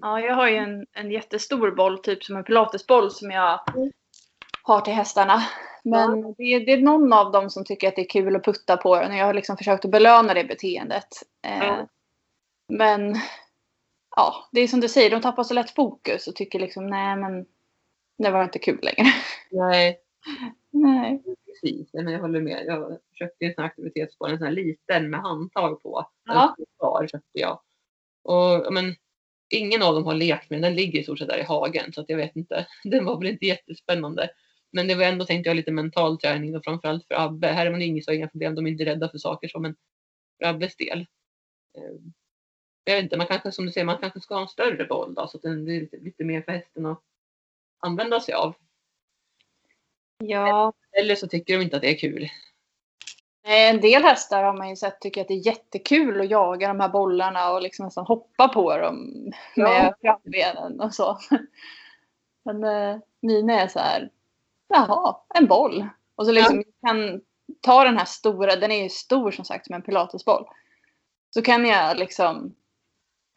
[0.00, 3.60] Ja, jag har ju en, en jättestor boll, typ som en pilatesboll som jag
[4.62, 5.42] har till hästarna.
[5.84, 8.44] Men det, är- det är någon av dem som tycker att det är kul att
[8.44, 11.08] putta på den och jag har liksom försökt att belöna det beteendet.
[11.46, 11.86] Eh, Ja.
[12.68, 13.16] Men
[14.16, 17.16] ja, det är som du säger, de tappar så lätt fokus och tycker liksom nej
[17.16, 17.46] men
[18.18, 19.12] det var inte kul längre.
[19.50, 19.98] Nej,
[20.70, 21.22] nej.
[21.52, 21.90] Precis.
[21.92, 22.64] Nej, men jag håller med.
[22.66, 26.06] Jag köpte en sån här aktivitetsboll, en sån här liten med handtag på.
[26.24, 26.56] Ja.
[27.10, 27.60] Köpte jag.
[28.22, 28.94] Och men
[29.54, 30.62] ingen av dem har lekt med den.
[30.62, 32.66] Den ligger i stort sett där i hagen så att jag vet inte.
[32.84, 34.30] Den var väl inte jättespännande.
[34.72, 37.46] Men det var ändå tänkte jag lite mental träning och framförallt för Abbe.
[37.48, 38.54] Herman och Inge så har inga problem.
[38.54, 39.76] De är inte rädda för saker så men
[40.38, 41.00] för Abbes del.
[41.76, 42.00] eh,
[42.84, 45.14] Jag vet inte, man kanske som du säger, man kanske ska ha en större boll
[45.14, 47.02] då så att den blir lite, lite mer för hästen att
[47.78, 48.54] använda sig av.
[50.20, 52.28] Ja, Eller så tycker de inte att det är kul.
[53.42, 56.80] En del hästar har man ju sett tycker att det är jättekul att jaga de
[56.80, 59.14] här bollarna och liksom nästan hoppa på dem
[59.56, 60.18] med ja.
[60.20, 61.18] frambenen och så.
[62.44, 64.10] Men eh, mina är så här,
[64.68, 65.88] jaha, en boll.
[66.14, 66.88] Och så liksom ja.
[66.88, 67.20] kan
[67.60, 70.44] ta den här stora, den är ju stor som sagt som en pilatesboll.
[71.34, 72.54] Så kan jag liksom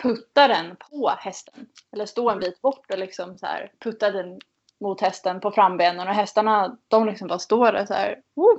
[0.03, 1.67] putta den på hästen.
[1.91, 4.39] Eller stå en bit bort och liksom så här putta den
[4.83, 8.19] mot hästen på frambenen och hästarna de liksom bara står där så här.
[8.35, 8.57] Oh,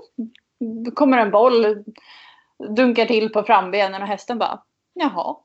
[0.95, 1.85] kommer en boll,
[2.77, 4.63] dunkar till på frambenen och hästen bara
[4.95, 5.37] jaha.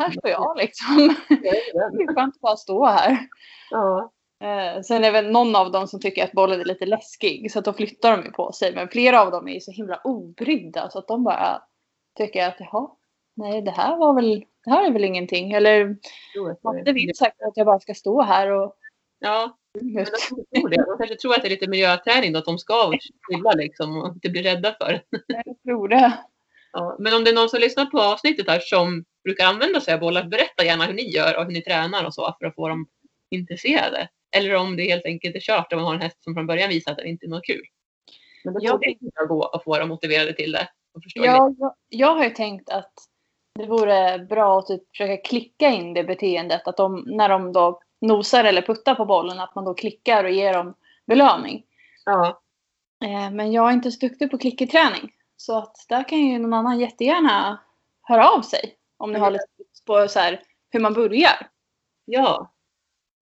[0.00, 0.96] Här står jag liksom.
[1.28, 3.18] Det är skönt att bara stå här.
[3.70, 4.12] Ja.
[4.40, 7.52] Eh, sen är det väl någon av dem som tycker att bollen är lite läskig
[7.52, 8.74] så att då flyttar de ju på sig.
[8.74, 11.62] Men flera av dem är ju så himla obrydda så att de bara
[12.16, 12.90] tycker att jaha,
[13.36, 15.52] nej det här var väl, det här är väl ingenting.
[15.52, 15.96] Eller
[16.84, 18.74] det vill säkert att jag bara ska stå här och
[19.18, 20.04] Ja, men de,
[20.60, 20.76] tror det.
[20.76, 22.92] de kanske tror att det är lite miljöträning då, att de ska
[23.30, 25.42] chilla liksom och inte bli rädda för det.
[25.44, 26.18] Jag tror det.
[26.72, 29.94] Ja, men om det är någon som lyssnar på avsnittet här som brukar använda sig
[29.94, 32.54] av bollar, berätta gärna hur ni gör och hur ni tränar och så för att
[32.54, 32.86] få dem
[33.30, 34.08] intresserade.
[34.36, 36.68] Eller om det helt enkelt är kört om man har en häst som från början
[36.68, 37.62] visar att det inte är något kul.
[38.44, 40.68] Men då jag tänker jag gå och få dem motiverade till det.
[41.14, 42.92] Ja, jag, jag har ju tänkt att
[43.54, 46.68] det vore bra att typ försöka klicka in det beteendet.
[46.68, 50.30] Att de, när de då nosar eller puttar på bollen, att man då klickar och
[50.30, 50.74] ger dem
[51.06, 51.64] belöning.
[52.04, 52.42] Ja.
[53.04, 55.12] Eh, men jag är inte så duktig på klickerträning.
[55.36, 57.60] Så att där kan ju någon annan jättegärna
[58.02, 58.74] höra av sig.
[58.96, 59.22] Om ni mm.
[59.24, 61.50] har lite tips på så här, hur man börjar.
[62.04, 62.52] Ja,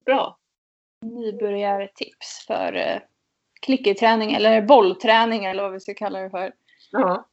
[0.05, 0.39] bra.
[1.03, 2.99] Nybörjartips för eh,
[3.61, 6.53] klickerträning eller bollträning eller vad vi ska kalla det för.
[6.91, 7.29] Ja.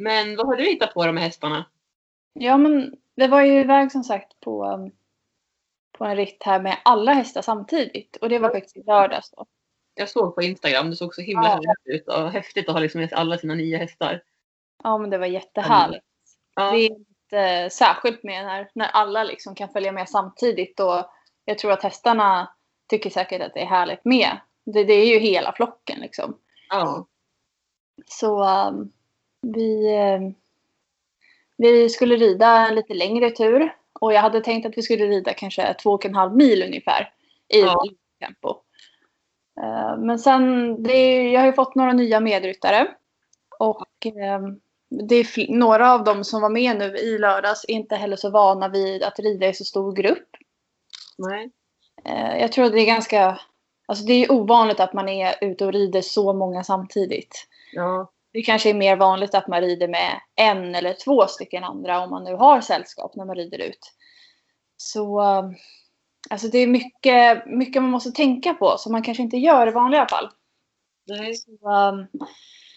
[0.00, 1.66] Men vad har du hittat på de med hästarna?
[2.32, 4.92] Ja, men det var ju iväg som sagt på, um,
[5.92, 8.16] på en ritt här med alla hästar samtidigt.
[8.16, 9.46] Och det var faktiskt i lördags då.
[9.94, 11.52] Jag såg på Instagram, det såg så himla ja.
[11.52, 14.22] härligt ut och häftigt att ha liksom alla sina nya hästar.
[14.82, 16.04] Ja, men det var jättehärligt.
[16.54, 16.70] Ja.
[16.70, 21.10] Det är lite särskilt med när, när alla liksom kan följa med samtidigt och
[21.44, 22.54] jag tror att hästarna
[22.88, 24.40] tycker säkert att det är härligt med.
[24.64, 26.38] Det, det är ju hela flocken liksom.
[26.68, 27.06] Ja.
[28.06, 28.92] Så um,
[29.42, 30.20] vi, eh,
[31.56, 33.74] vi skulle rida en lite längre tur.
[34.00, 37.12] Och jag hade tänkt att vi skulle rida kanske två och en halv mil ungefär
[37.48, 37.84] i ja.
[38.20, 38.48] tempo.
[39.60, 42.88] Eh, men sen, det, jag har ju fått några nya medryttare.
[43.58, 44.40] Och eh,
[45.08, 48.30] det är några av dem som var med nu i lördags är inte heller så
[48.30, 50.28] vana vid att rida i så stor grupp.
[51.18, 51.50] Nej.
[52.40, 53.40] Jag tror att det är ganska,
[53.86, 57.46] alltså det är ovanligt att man är ute och rider så många samtidigt.
[57.72, 62.00] Ja det kanske är mer vanligt att man rider med en eller två stycken andra
[62.00, 63.92] om man nu har sällskap när man rider ut.
[64.76, 65.20] Så
[66.30, 69.70] alltså det är mycket, mycket man måste tänka på som man kanske inte gör i
[69.70, 70.30] vanliga fall.
[71.06, 71.34] Nej.
[71.34, 72.06] Så, um,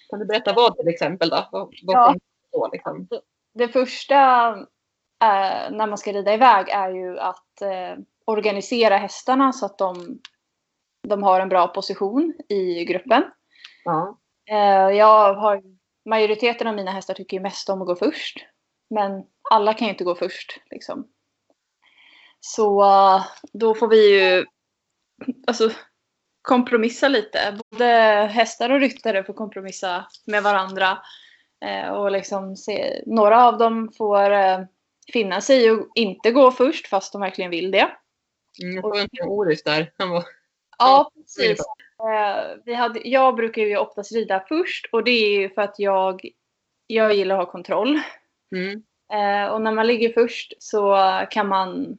[0.09, 1.47] kan du berätta vad till exempel då?
[1.51, 2.15] Vad, vad ja,
[2.51, 3.07] på, liksom?
[3.53, 4.49] Det första
[5.23, 10.19] äh, när man ska rida iväg är ju att äh, organisera hästarna så att de,
[11.07, 13.23] de har en bra position i gruppen.
[13.83, 14.17] Ja.
[14.51, 15.63] Eh, jag har,
[16.05, 18.45] majoriteten av mina hästar tycker ju mest om att gå först.
[18.89, 20.61] Men alla kan ju inte gå först.
[20.71, 21.07] Liksom.
[22.39, 24.45] Så eh, då får vi ju
[25.47, 25.71] alltså,
[26.41, 27.59] kompromissa lite.
[27.71, 27.85] Både
[28.31, 30.97] hästar och ryttare får kompromissa med varandra.
[31.65, 34.31] Eh, och liksom se, några av dem får
[35.13, 37.91] finna sig att inte gå först fast de verkligen vill det.
[38.63, 39.93] Mm, jag såg en Oris där.
[39.97, 40.23] Han var...
[40.77, 41.59] Ja, precis.
[42.03, 45.79] Eh, vi hade, jag brukar ju oftast rida först och det är ju för att
[45.79, 46.29] jag,
[46.87, 47.99] jag gillar att ha kontroll.
[48.55, 48.83] Mm.
[49.13, 50.97] Eh, och när man ligger först så
[51.29, 51.97] kan man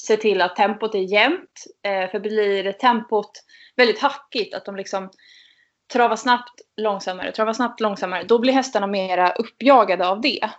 [0.00, 1.64] se till att tempot är jämnt.
[1.82, 3.30] Eh, för blir tempot
[3.76, 5.10] väldigt hackigt, att de liksom
[5.92, 10.50] travar snabbt, långsammare, travar snabbt, långsammare, då blir hästarna mera uppjagade av det.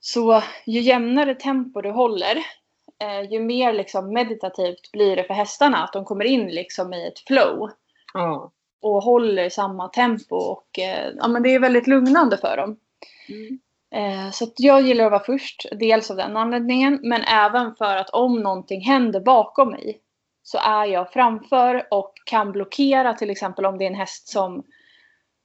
[0.00, 2.36] Så ju jämnare tempo du håller,
[3.02, 5.84] eh, ju mer liksom meditativt blir det för hästarna.
[5.84, 7.70] Att de kommer in liksom i ett flow.
[8.14, 8.50] Mm.
[8.82, 10.36] Och håller samma tempo.
[10.36, 12.76] Och, eh, ja, men det är väldigt lugnande för dem.
[13.28, 13.58] Mm.
[13.94, 15.66] Eh, så jag gillar att vara först.
[15.72, 17.00] Dels av den anledningen.
[17.02, 20.00] Men även för att om någonting händer bakom mig.
[20.42, 24.64] Så är jag framför och kan blockera till exempel om det är en häst som,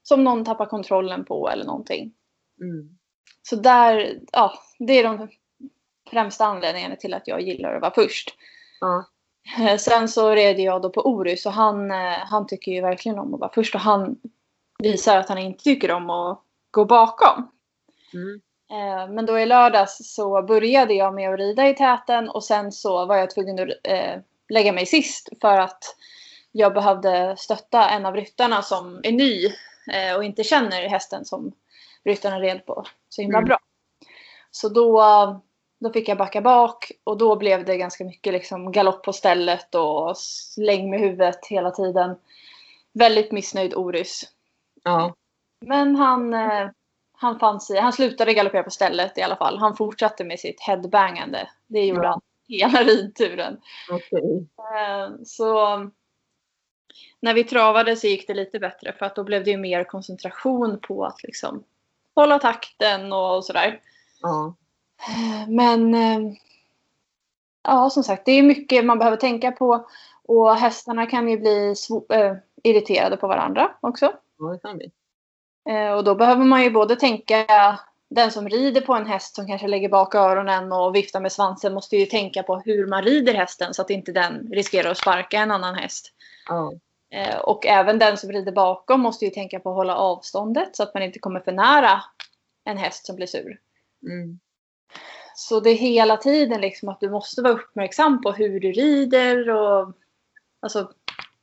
[0.03, 2.13] som någon tappar kontrollen på eller någonting.
[2.61, 2.97] Mm.
[3.41, 5.27] Så där, ja, det är de
[6.11, 8.35] främsta anledningen till att jag gillar att vara först.
[9.59, 13.19] Eh, sen så red jag då på Orus och han, eh, han tycker ju verkligen
[13.19, 14.17] om att vara först och han
[14.79, 17.51] visar att han inte tycker om att gå bakom.
[18.13, 18.41] Mm.
[18.71, 22.71] Eh, men då i lördags så började jag med att rida i täten och sen
[22.71, 23.69] så var jag tvungen att
[24.49, 25.83] lägga mig sist för att
[26.51, 29.51] jag behövde stötta en av ryttarna som är ny
[30.17, 31.51] och inte känner hästen som
[32.03, 33.47] ryttarna red på så himla Mm.
[33.47, 33.57] bra.
[34.51, 35.01] Så då,
[35.81, 39.75] då fick jag backa bak och då blev det ganska mycket liksom galopp på stället
[39.75, 42.15] och släng med huvudet hela tiden.
[42.93, 44.21] Väldigt missnöjd Orys.
[44.83, 45.15] Ja.
[45.65, 46.69] Men han, eh,
[47.13, 49.57] han fann sig, han slutade galoppera på stället i alla fall.
[49.57, 51.49] Han fortsatte med sitt headbangande.
[51.67, 52.09] Det gjorde Ja.
[52.09, 53.61] han hela ridturen.
[53.91, 54.47] Okej.
[54.57, 55.77] Eh, Så
[57.19, 59.83] när vi travade så gick det lite bättre för att då blev det ju mer
[59.83, 61.63] koncentration på att liksom
[62.15, 63.79] hålla takten och sådär.
[64.21, 64.55] Ja.
[65.47, 66.33] Men eh,
[67.63, 69.87] ja, som sagt, det är mycket man behöver tänka på
[70.23, 71.75] och hästarna kan ju bli
[72.13, 74.13] eh, irriterade på varandra också.
[74.39, 74.91] Ja, det kan vi.
[75.69, 77.45] Eh, Och då behöver man ju både tänka,
[78.09, 81.73] den som rider på en häst som kanske lägger bak öronen och viftar med svansen
[81.73, 85.37] måste ju tänka på hur man rider hästen så att inte den riskerar att sparka
[85.37, 86.13] en annan häst.
[86.47, 86.73] Ja.
[87.43, 90.93] Och även den som rider bakom måste ju tänka på att hålla avståndet så att
[90.93, 92.01] man inte kommer för nära
[92.63, 93.59] en häst som blir sur.
[94.03, 94.39] Mm.
[95.35, 99.49] Så det är hela tiden liksom att du måste vara uppmärksam på hur du rider
[99.49, 99.93] och
[100.59, 100.91] alltså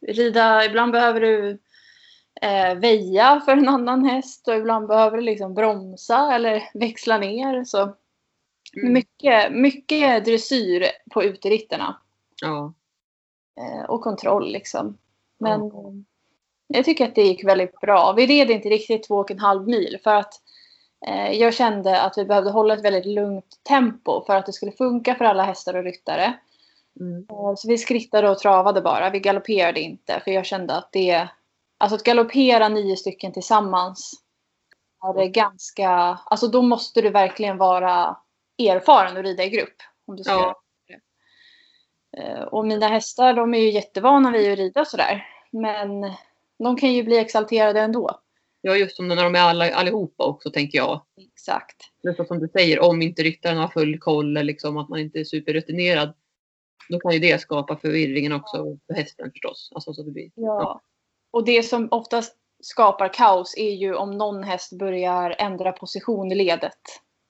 [0.06, 1.58] rida, ibland behöver du
[2.42, 7.64] eh, väja för en annan häst och ibland behöver du liksom bromsa eller växla ner.
[7.64, 7.94] Så
[8.76, 8.92] Mm.
[8.92, 12.00] mycket, mycket dressyr på uteritterna
[12.42, 12.72] Ja.
[13.60, 14.98] eh, och kontroll liksom.
[15.38, 15.92] Men eh,
[16.66, 18.12] jag tycker att det gick väldigt bra.
[18.12, 20.34] Vi red inte riktigt två och en halv mil för att
[21.32, 25.14] jag kände att vi behövde hålla ett väldigt lugnt tempo för att det skulle funka
[25.14, 26.38] för alla hästar och ryttare.
[27.00, 27.26] Mm.
[27.30, 29.10] Eh, Så vi skrittade och travade bara.
[29.10, 31.28] Vi galopperade inte för jag kände att det...
[31.78, 34.12] Alltså att galoppera nio stycken tillsammans
[35.08, 35.90] är det ganska...
[36.24, 38.16] Alltså då måste du verkligen vara
[38.58, 39.76] erfaren och rida i grupp.
[40.06, 40.60] Om du ska Ja.
[40.88, 42.22] det.
[42.22, 45.26] Eh, Och mina hästar de är ju jättevana vid att rida sådär.
[45.50, 46.00] Men
[46.58, 48.20] de kan ju bli exalterade ändå.
[48.60, 51.02] Ja, just som när de är alla, allihopa också tänker jag.
[51.16, 51.76] Exakt.
[52.02, 54.98] Det är som du säger, om inte ryttaren har full koll eller liksom att man
[54.98, 56.14] inte är superrutinerad.
[56.88, 59.70] Då kan ju det skapa förvirringen också för hästen förstås.
[59.74, 60.80] Alltså, så det blir, Ja.
[61.30, 66.34] Och det som oftast skapar kaos är ju om någon häst börjar ändra position i
[66.34, 66.78] ledet.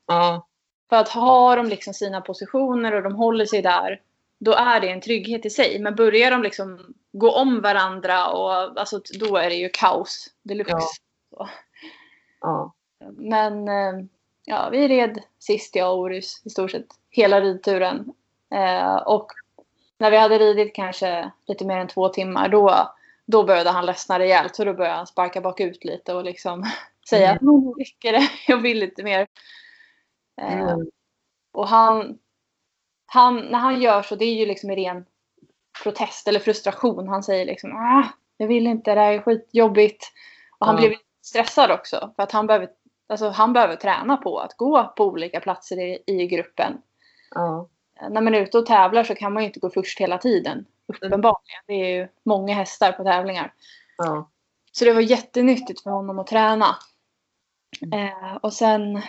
[0.07, 0.47] ja,
[0.89, 4.01] För att har de liksom sina positioner och de håller sig där,
[4.41, 5.79] då är det en trygghet i sig.
[5.79, 10.73] Men börjar de liksom gå om varandra, och, alltså, då är det ju kaos deluxe.
[10.73, 10.89] Ja.
[12.41, 12.73] Ja.
[13.17, 14.05] Men eh,
[14.45, 18.13] ja, vi red sist jag och Orus i stort sett hela ridturen.
[18.55, 19.33] Eh, och
[19.99, 22.93] när vi hade ridit kanske lite mer än två timmar, då,
[23.27, 24.57] då började han ledsna rejält.
[24.57, 26.65] Så då började han sparka bakut lite och liksom
[27.09, 29.27] säga att nu räcker det, jag vill inte mer.
[30.41, 30.87] Eh, Mm.
[31.53, 32.19] och han,
[33.07, 35.05] han, när han gör så, det är ju liksom i ren
[35.83, 37.09] protest eller frustration.
[37.09, 38.05] Han säger liksom ah,
[38.37, 40.05] jag vill inte, det här är skitjobbigt.
[40.59, 40.81] Och han Ja.
[40.81, 40.99] blev
[41.29, 42.69] stressad också för att han behöver,
[43.09, 46.83] alltså, han behöver träna på att gå på olika platser i, i gruppen.
[47.35, 47.69] ja.
[48.11, 50.67] När man är ute och tävlar så kan man ju inte gå först hela tiden.
[50.87, 51.63] Uppenbarligen.
[51.67, 53.53] Det är ju många hästar på tävlingar.
[53.97, 54.31] ja.
[54.73, 56.77] Så det var jättenyttigt för honom att träna.
[57.93, 59.03] Eh, och sen,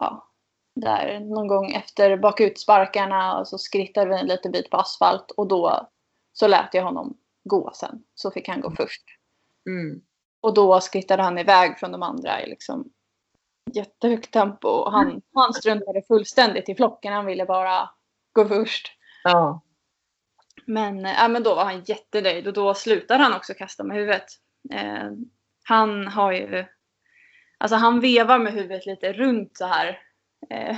[0.00, 0.28] ja,
[0.74, 5.46] där någon gång efter bakutsparkarna och så skrittade vi en liten bit på asfalt och
[5.46, 5.88] då
[6.32, 8.02] så lät jag honom gå sen.
[8.14, 9.02] Så fick han gå först.
[9.66, 10.02] Mm.
[10.42, 12.90] Och då skrittade han iväg från de andra i liksom
[13.74, 14.68] jättehögt tempo.
[14.68, 17.12] Och han, han struntade fullständigt i flocken.
[17.12, 17.90] Han ville bara
[18.32, 18.92] gå först.
[19.24, 19.62] ja.
[20.66, 24.26] Men, äh, men då var han jättenöjd och då slutade han också kasta med huvudet.
[24.70, 25.10] Eh,
[25.64, 26.64] han har ju...
[27.58, 30.00] Alltså han vevar med huvudet lite runt så här.
[30.50, 30.76] Eh,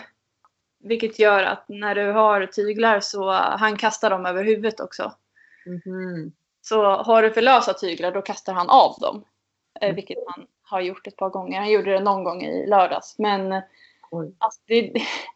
[0.80, 5.12] vilket gör att när du har tyglar så han kastar dem över huvudet också.
[5.66, 6.32] Mhm.
[6.60, 9.24] Så har du för lösa tyglar då kastar han av dem.
[9.80, 9.96] Eh, Mm.
[9.96, 11.58] vilket han har gjort ett par gånger.
[11.58, 13.18] Han gjorde det någon gång i lördags.
[13.18, 13.52] Men
[14.38, 14.92] alltså, det,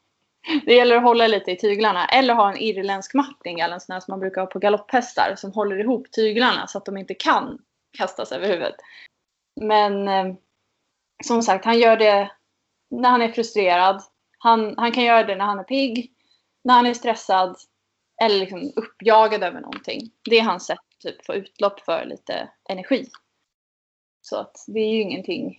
[0.66, 2.07] det gäller att hålla lite i tyglarna.
[2.07, 5.34] Eller ha en irländsk mapping eller en sån här som man brukar ha på galopphästar.
[5.36, 7.59] Som håller ihop tyglarna så att de inte kan
[7.99, 8.76] kastas över huvudet.
[9.61, 10.34] Men eh,
[11.24, 12.30] som sagt, han gör det
[12.91, 14.03] när han är frustrerad.
[14.39, 16.12] Han, han kan göra det när han är pigg,
[16.64, 17.57] när han är stressad
[18.22, 20.01] eller liksom uppjagad över någonting.
[20.30, 23.09] Det är hans sätt att typ, få utlopp för lite energi.
[24.29, 25.59] Så att det är ju ingenting.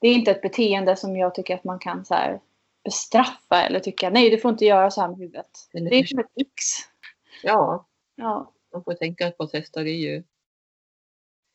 [0.00, 2.40] Det är inte ett beteende som jag tycker att man kan så här,
[2.84, 5.50] bestraffa eller tycka nej du får inte göra så här med huvudet.
[5.72, 6.04] Det är hur?
[6.04, 6.64] som ett yx.
[7.42, 7.86] ja,
[8.16, 10.22] Ja, man får tänka på att hästar är ju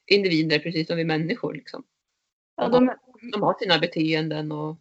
[0.07, 1.53] individer precis som vi människor.
[1.53, 1.83] Liksom.
[2.55, 2.95] ja de,
[3.31, 4.77] De har sina beteenden och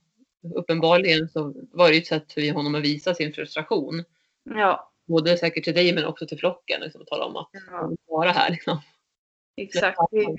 [0.54, 4.04] uppenbarligen så var det ju ett sätt för honom att visa sin frustration.
[4.42, 6.80] Ja, Både säkert till dig men också till flocken.
[6.80, 7.48] Liksom, att tala om att
[7.88, 8.50] vill vara här.
[8.50, 8.80] Liksom.
[9.56, 9.98] exakt.
[10.10, 10.36] Det,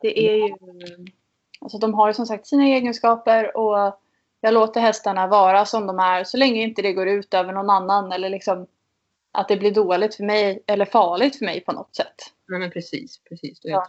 [0.00, 0.54] det är ju...
[1.60, 3.98] Alltså de har som sagt sina egenskaper och
[4.40, 7.70] jag låter hästarna vara som de är så länge inte det går ut över någon
[7.70, 8.66] annan eller liksom
[9.32, 12.14] att det blir dåligt för mig eller farligt för mig på något sätt.
[12.48, 13.58] Nej men precis, precis.
[13.62, 13.86] Ja.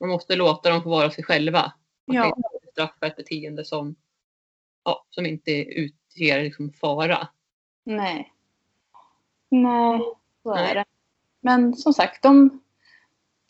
[0.00, 1.72] Man måste låta dem få vara sig själva.
[2.06, 2.36] Man kan Ja.
[2.36, 3.94] inte straffa ett beteende som,
[4.84, 7.28] ja, som inte utger liksom fara.
[7.84, 8.32] Nej.
[9.48, 10.00] Nej,
[10.42, 10.70] så Nej.
[10.70, 10.84] är det.
[11.40, 12.62] Men som sagt, de,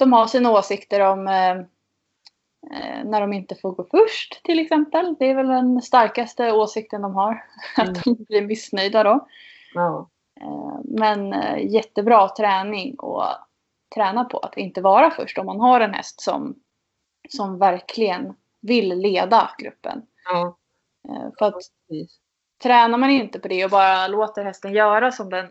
[0.03, 1.51] de har sina åsikter om eh,
[2.71, 5.17] eh, när de inte får gå först till exempel.
[5.19, 7.45] Det är väl den starkaste åsikten de har.
[7.79, 7.93] Mm.
[7.93, 9.29] Att de blir missnöjda då.
[9.75, 10.09] Ja.
[10.41, 11.35] Eh, Men
[11.71, 13.49] jättebra träning att
[13.95, 16.55] träna på att inte vara först om man har en häst som,
[17.29, 20.03] som verkligen vill leda gruppen.
[20.25, 20.57] Ja,
[21.39, 21.63] För att
[22.63, 25.51] tränar man inte på det och bara låter hästen göra som den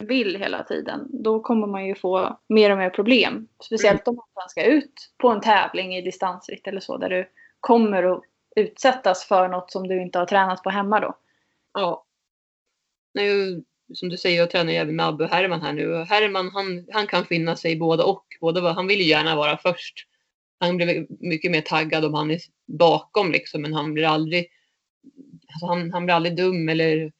[0.00, 3.48] vill hela tiden, då kommer man ju få mer och mer problem.
[3.64, 7.28] Speciellt om man ska ut på en tävling i distansritt eller så, där du
[7.60, 8.22] kommer att
[8.56, 11.16] utsättas för något som du inte har tränat på hemma då.
[11.74, 12.04] Ja.
[13.14, 13.62] Nu,
[13.94, 16.04] som du säger, jag tränar ju även med Abbe och Herman här nu.
[16.04, 18.24] Herman han, han kan finna sig i både och.
[18.40, 20.06] Både, han vill ju gärna vara först.
[20.60, 24.46] Han blir mycket mer taggad om han är bakom liksom, men han blir aldrig,
[25.52, 27.12] alltså han, han blir aldrig dum eller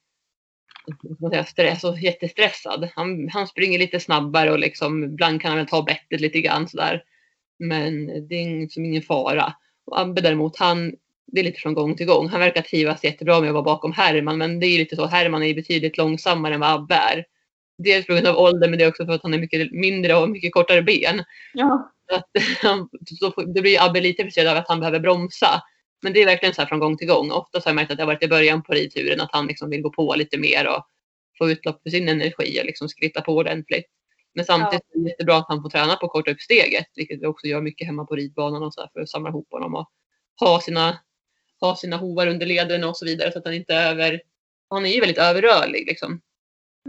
[1.47, 2.88] stress, och jättestressad.
[2.95, 6.68] Han, han springer lite snabbare och liksom, ibland kan han väl ta bettet lite grann
[6.68, 7.03] sådär.
[7.59, 9.55] Men det är liksom ingen fara.
[9.86, 10.95] Och Abbe däremot, han,
[11.26, 12.28] det är lite från gång till gång.
[12.28, 15.07] Han verkar trivas jättebra med att vara bakom Herman, men det är ju lite så.
[15.07, 17.24] Herman är betydligt långsammare än vad Abbe är.
[17.78, 20.14] Dels på grund av ålder, men det är också för att han är mycket mindre
[20.14, 21.24] och mycket kortare ben.
[21.55, 21.93] Ja.
[22.11, 22.26] Så att,
[23.34, 25.62] så det blir Abbe lite frustrerad av att han behöver bromsa.
[26.03, 27.30] Men det är verkligen så här från gång till gång.
[27.30, 29.46] Ofta så har jag märkt att det har varit i början på ridturen att han
[29.46, 30.86] liksom vill gå på lite mer och
[31.38, 33.86] få utlopp för sin energi och liksom skritta på ordentligt.
[34.34, 37.22] Men samtidigt är det jättebra att han får träna på att korta upp steget, vilket
[37.22, 39.90] vi också gör mycket hemma på ridbanan och så för att samla ihop honom och
[40.40, 40.98] ha sina,
[41.61, 44.22] ha sina hovar under leden och så vidare så att han inte är över...
[44.68, 46.20] Han är ju väldigt överrörlig liksom.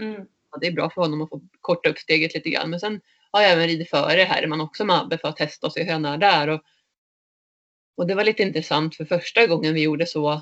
[0.01, 0.25] Mm.
[0.51, 2.69] Ja, det är bra för honom att få korta upp steget lite grann.
[2.69, 3.01] Men sen
[3.31, 5.91] har jag även ridit före Herman också med Abbe för att testa och se hur
[5.91, 6.47] han är där.
[6.47, 6.61] Och,
[7.97, 10.41] och det var lite intressant för första gången vi gjorde så,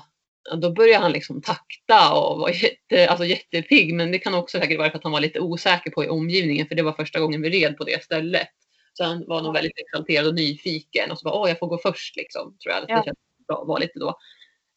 [0.50, 3.94] ja, då började han liksom takta och var jätte, alltså jättepigg.
[3.94, 6.66] Men det kan också säkert vara för att han var lite osäker på i omgivningen
[6.66, 8.48] för det var första gången vi red på det stället.
[8.92, 11.78] Så han var nog väldigt exalterad och nyfiken och så bara åh jag får gå
[11.78, 12.56] först liksom.
[12.58, 12.84] Tror jag.
[12.88, 12.96] Ja.
[12.96, 14.18] Det känns bra att vara lite då.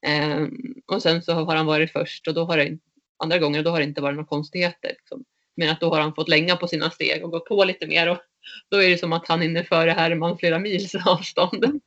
[0.06, 0.52] Ehm,
[0.88, 2.78] och sen så har han varit först och då har det
[3.18, 4.90] andra gånger då har det inte varit några konstigheter.
[4.90, 5.24] Liksom.
[5.56, 8.10] Men att då har han fått länga på sina steg och gått på lite mer
[8.10, 8.18] och
[8.70, 11.82] då är det som att han hinner före Herman flera mils avstånd.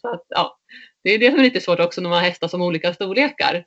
[0.00, 0.58] Så att, ja,
[1.02, 3.66] det är det som är lite svårt också när man har hästar som olika storlekar.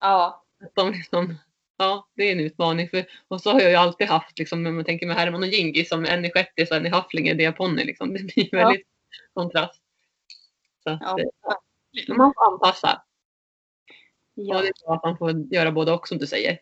[0.00, 0.44] Ja.
[0.64, 1.34] Att de liksom,
[1.76, 2.88] ja, det är en utmaning.
[2.88, 5.48] För, och så har jag ju alltid haft, liksom, när man tänker med Herman och
[5.48, 7.84] Jingi som en i shettis och en i Haflinger diaponny.
[7.84, 8.12] Liksom.
[8.12, 8.58] Det blir Ja.
[8.58, 8.86] väldigt
[9.34, 9.82] kontrast.
[10.82, 11.18] Så att, Ja.
[11.20, 13.02] eh, man får anpassa.
[14.36, 14.60] Och Ja.
[14.62, 16.58] det är bra att man får göra både och som du säger.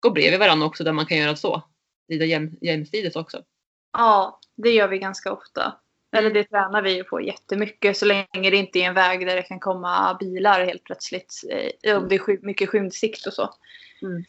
[0.00, 1.62] Gå bredvid varandra också där man kan göra så.
[2.08, 3.44] Rida jäm, jämsides också.
[3.92, 5.80] ja, det gör vi ganska ofta.
[6.12, 9.36] Eller det tränar vi ju på jättemycket så länge det inte är en väg där
[9.36, 11.40] det kan komma bilar helt plötsligt.
[11.82, 13.54] eh, Om det är mycket skymd sikt och så.
[14.02, 14.24] Mm.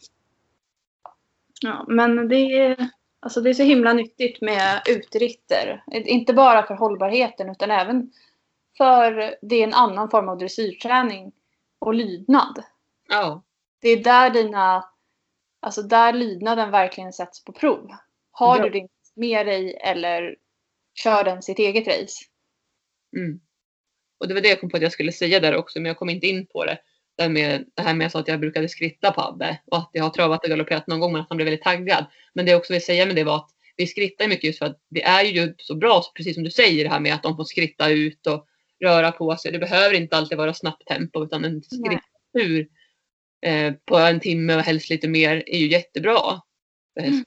[1.60, 2.88] Ja, men det är,
[3.20, 5.84] alltså det är så himla nyttigt med utritter.
[5.92, 8.12] Inte bara för hållbarheten utan även
[8.76, 11.32] för det är en annan form av dressyrträning
[11.78, 12.62] och lydnad.
[13.08, 13.42] Ja,
[13.80, 14.84] Det är där dina,
[15.60, 17.90] alltså där lydnaden verkligen sätts på prov.
[18.30, 18.62] Har Ja.
[18.64, 20.36] du din med dig eller
[20.94, 22.24] kör den sitt eget race?
[23.16, 23.40] Mm.
[24.20, 25.96] Och det var det jag kom på att jag skulle säga där också, men jag
[25.96, 26.78] kom inte in på det.
[27.16, 29.90] Det här med, det här med jag att jag brukade skritta på Abbe och att
[29.92, 32.06] jag har travat och galopperat någon gång men att han blev väldigt taggad.
[32.34, 34.66] Men det jag också vill säga med det var att vi skrittar mycket just för
[34.66, 37.36] att det är ju så bra, precis som du säger, det här med att de
[37.36, 38.46] får skritta ut och
[38.84, 39.52] röra på sig.
[39.52, 42.68] Det behöver inte alltid vara snabbt tempo utan en skrittur
[43.46, 46.40] eh, på en timme och helst lite mer är ju jättebra.
[47.00, 47.24] Hästen.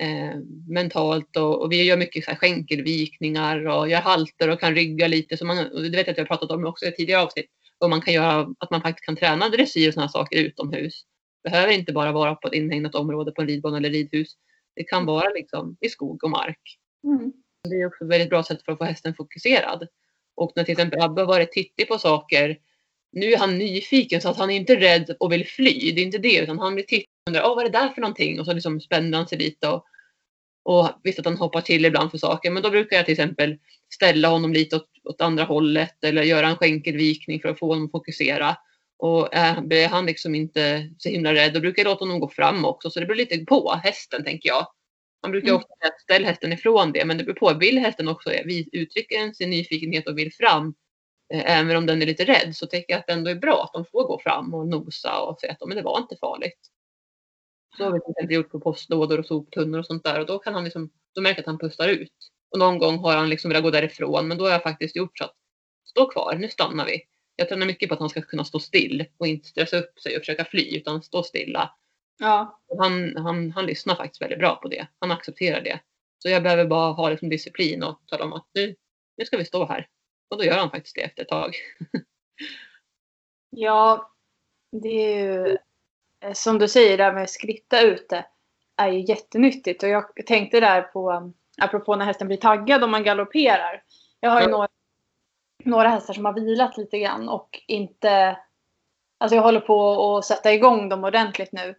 [0.00, 0.38] Eh,
[0.68, 5.08] mentalt och, och vi gör mycket så här skänkelvikningar och gör halter och kan rygga
[5.08, 5.36] lite.
[5.36, 7.50] Så man, och det vet jag att jag har pratat om också i tidigare avsnitt.
[7.78, 11.02] Och man kan göra att man faktiskt kan träna dressyr och sådana saker utomhus.
[11.44, 14.28] Behöver inte bara vara på ett inhägnat område på en ridbana eller ridhus.
[14.76, 16.78] Det kan vara liksom i skog och mark.
[17.04, 17.32] Mm.
[17.68, 19.88] Det är också ett väldigt bra sätt för att få hästen fokuserad.
[20.34, 22.58] Och när till exempel Abbe har varit tittig på saker.
[23.12, 25.92] Nu är han nyfiken så att han är inte rädd och vill fly.
[25.92, 27.88] Det är inte det utan han blir tittig och undrar Åh, vad är det där
[27.88, 28.40] för någonting?
[28.40, 29.86] Och så liksom spänner han sig lite och
[30.64, 33.58] Och visst att han hoppar till ibland för saker, men då brukar jag till exempel
[33.94, 37.84] ställa honom lite åt, åt andra hållet eller göra en skänkelvikning för att få honom
[37.84, 38.56] att fokusera.
[38.98, 42.64] Och är han liksom inte så himla rädd, då brukar jag låta honom gå fram
[42.64, 42.90] också.
[42.90, 44.66] Så det beror lite på hästen, tänker jag.
[45.22, 45.56] Man brukar mm.
[45.56, 47.54] ofta säga ställ hästen ifrån det, men det beror på.
[47.54, 48.30] Vill hästen också
[48.72, 50.74] uttrycka sin nyfikenhet och vill fram,
[51.32, 53.72] även om den är lite rädd, så tycker jag att det ändå är bra att
[53.72, 56.58] de får gå fram och nosa och säga att men det var inte farligt.
[57.76, 60.38] Så har vi till exempel gjort på postlådor och soptunnor och sånt där och då
[60.38, 62.12] kan han liksom, då märker att han pustar ut.
[62.50, 65.18] Och någon gång har han liksom velat gå därifrån, men då har jag faktiskt gjort
[65.18, 65.34] så att
[65.84, 67.02] stå kvar, nu stannar vi.
[67.36, 70.16] Jag tränar mycket på att han ska kunna stå still och inte stressa upp sig
[70.16, 71.74] och försöka fly, utan stå stilla.
[72.18, 72.60] Ja.
[72.78, 74.86] Han, han, han lyssnar faktiskt väldigt bra på det.
[74.98, 75.80] Han accepterar det.
[76.18, 78.74] Så jag behöver bara ha liksom disciplin och tala om att nu,
[79.16, 79.88] nu ska vi stå här.
[80.32, 81.54] Och då gör han faktiskt det efter ett tag.
[83.50, 84.12] ja,
[84.82, 85.58] det är ju
[86.24, 88.24] eh, som du säger där med skritta ute
[88.76, 89.82] är ju jättenyttigt.
[89.82, 93.82] Och jag tänkte där på, apropå när hästen blir taggad om man galopperar.
[94.20, 94.50] Jag har ju ja.
[94.50, 94.68] några,
[95.64, 98.38] några hästar som har vilat lite grann och inte...
[99.18, 101.74] Alltså jag håller på att sätta igång dem ordentligt nu.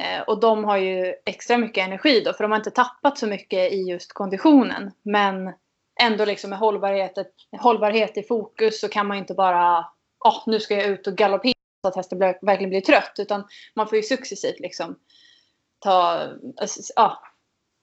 [0.00, 3.26] Eh, och de har ju extra mycket energi då, för de har inte tappat så
[3.26, 4.92] mycket i just konditionen.
[5.02, 5.52] Men
[6.02, 7.12] ändå liksom med hållbarhet,
[7.60, 9.78] hållbarhet i fokus så kan man inte bara,
[10.24, 13.14] oh, nu ska jag ut och galoppera så att hästen verkligen blir trött.
[13.18, 13.44] Utan
[13.74, 14.98] man får ju successivt liksom
[15.78, 16.28] ta,
[16.96, 17.22] ja,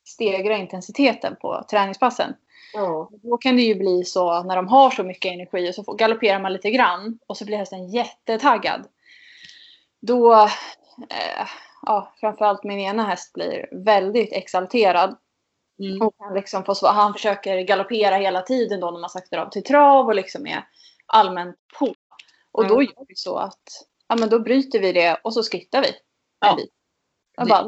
[0.08, 2.34] stegra intensiteten på träningspassen.
[2.74, 3.10] Ja.
[3.12, 6.40] Då kan det ju bli så när de har så mycket energi och så galopperar
[6.40, 8.88] man lite grann och så blir hästen jättetaggad.
[10.02, 10.34] Då,
[11.10, 11.48] eh,
[11.82, 15.18] ja, framförallt min ena häst blir väldigt exalterad.
[15.80, 16.02] Mm.
[16.02, 19.64] Och han, liksom får, han försöker galoppera hela tiden då när man saktar av till
[19.64, 20.68] trav och liksom är
[21.06, 21.94] allmänt på.
[22.52, 23.64] Och då gör vi så att
[24.08, 25.92] ja, men då bryter vi det och så skrittar vi.
[26.40, 26.60] Ja.
[27.38, 27.68] Jag, bara,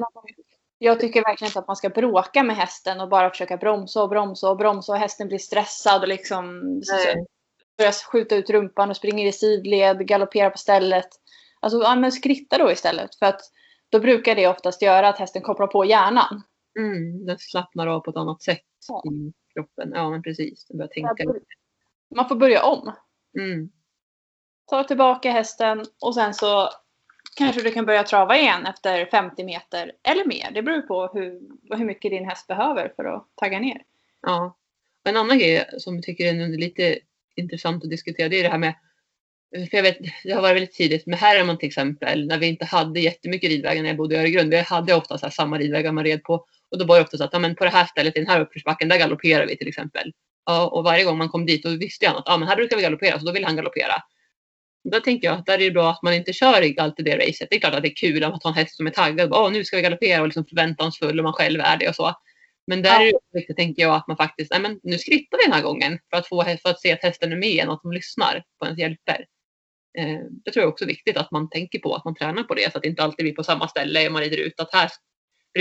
[0.77, 4.09] jag tycker verkligen inte att man ska bråka med hästen och bara försöka bromsa och
[4.09, 6.61] bromsa och bromsa och hästen blir stressad och liksom
[7.77, 11.07] börjar skjuta ut rumpan och springer i sidled, galopperar på stället.
[11.59, 13.15] Alltså, ja, men skritta då istället.
[13.15, 13.41] För att
[13.89, 16.43] då brukar det oftast göra att hästen kopplar på hjärnan.
[16.79, 19.03] Mm, den slappnar av på ett annat sätt ja.
[19.11, 19.91] i kroppen.
[19.93, 20.65] Ja, men precis.
[20.65, 21.39] Den börjar tänka.
[22.15, 22.93] Man får börja om.
[23.39, 23.69] Mm.
[24.69, 26.69] Ta tillbaka hästen och sen så
[27.35, 30.51] kanske du kan börja trava igen efter 50 meter eller mer.
[30.51, 31.41] Det beror på hur,
[31.77, 33.83] hur mycket din häst behöver för att tagga ner.
[34.21, 34.57] Ja.
[35.03, 36.99] En annan grej som jag tycker är lite
[37.35, 38.75] intressant att diskutera det är det här med
[39.51, 42.65] för jag vet, det har varit väldigt tidigt med Herman till exempel, när vi inte
[42.65, 44.49] hade jättemycket ridvägar när jag bodde i Öregrund.
[44.49, 46.45] Vi hade ofta så samma ridvägar man red på.
[46.71, 48.29] Och då var det ofta så att ja, men på det här stället i den
[48.29, 50.11] här uppförsbacken, där galopperar vi till exempel.
[50.45, 52.77] Ja, och varje gång man kom dit då visste han att ja, men här brukar
[52.77, 53.93] vi galoppera, så då vill han galoppera.
[54.91, 57.47] Då tänker jag att där är det bra att man inte kör alltid det racet.
[57.49, 59.33] Det är klart att det är kul att ha en häst som är taggad.
[59.33, 62.15] Åh, nu ska vi galoppera och liksom förväntansfull och man själv är det och så.
[62.67, 63.07] Men där ja.
[63.07, 65.61] är det viktigt, tänker jag, att man faktiskt, nej men nu skrittar vi den här
[65.61, 68.43] gången för att, få, för att se att hästen är med och att de lyssnar
[68.59, 69.25] på ens hjälper.
[69.97, 72.53] Eh, det tror jag också är viktigt att man tänker på, att man tränar på
[72.53, 74.89] det så att det inte alltid blir på samma ställe man rider ut att här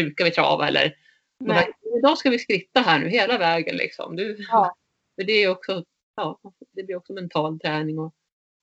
[0.02, 0.96] brukar vi trava eller
[1.38, 1.72] Nej.
[1.98, 4.16] idag ska vi skritta här nu hela vägen liksom.
[4.16, 4.76] Du, ja.
[5.16, 5.84] För det är också,
[6.14, 6.40] ja,
[6.72, 8.14] det blir också mental träning och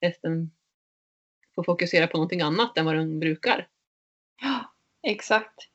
[0.01, 0.51] hästen
[1.55, 3.67] får fokusera på någonting annat än vad den brukar.
[4.41, 4.73] Ja,
[5.03, 5.67] exakt.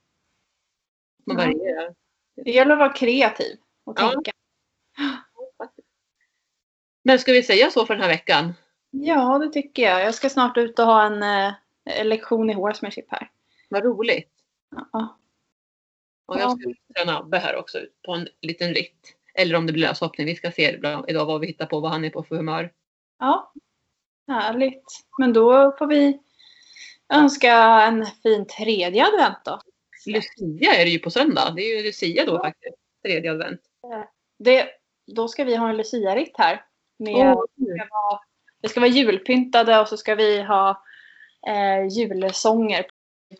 [1.26, 1.94] Man varierar.
[2.44, 4.10] Det gäller att vara kreativ och ja.
[4.10, 4.32] tänka.
[7.02, 8.54] Men ska vi säga så för den här veckan?
[8.90, 10.02] Ja, det tycker jag.
[10.02, 13.30] Jag ska snart ut och ha en eh, lektion i horsemanship här.
[13.68, 14.32] Vad roligt.
[14.92, 15.18] Ja.
[16.26, 19.16] Och jag ska träna Abbe här också på en liten ritt.
[19.34, 20.26] Eller om det blir löshoppning.
[20.26, 22.72] Vi ska se idag vad vi hittar på, vad han är på för humör.
[23.18, 23.52] Ja,
[24.28, 24.84] härligt.
[25.18, 26.20] Men då får vi
[27.12, 27.52] önska
[27.82, 29.60] en fin tredje advent då.
[30.06, 31.52] Lucia är det ju på söndag.
[31.56, 32.76] Det är ju Lucia då faktiskt.
[33.04, 33.60] Tredje advent.
[34.38, 34.68] Det,
[35.06, 36.64] då ska vi ha en Lucia-ritt här.
[36.98, 37.44] Med, oh.
[38.62, 40.82] Det ska vara julpyntade och så ska vi ha
[41.48, 42.86] eh, julsånger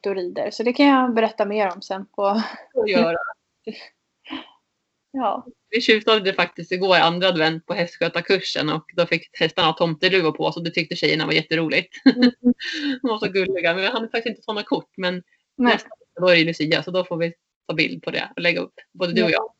[0.03, 0.51] på rider.
[0.51, 2.07] Så det kan jag berätta mer om sen.
[2.07, 2.42] På...
[2.86, 3.18] Göra.
[5.11, 5.47] ja.
[5.70, 10.61] Vi tjuvstartade faktiskt igår andra advent på hästskötarkursen och då fick hästarna tomteluvor på sig
[10.61, 12.07] och det tyckte tjejerna var jätteroligt.
[12.16, 12.30] Mm.
[13.03, 13.74] De var så gulliga.
[13.74, 14.90] Men vi hade faktiskt inte sådana kort.
[14.97, 15.14] Men
[15.57, 15.72] Nej.
[15.72, 15.88] nästa
[16.20, 17.34] då är det Lucia så då får vi
[17.66, 18.74] ta bild på det och lägga upp.
[18.92, 19.53] Både du och jag.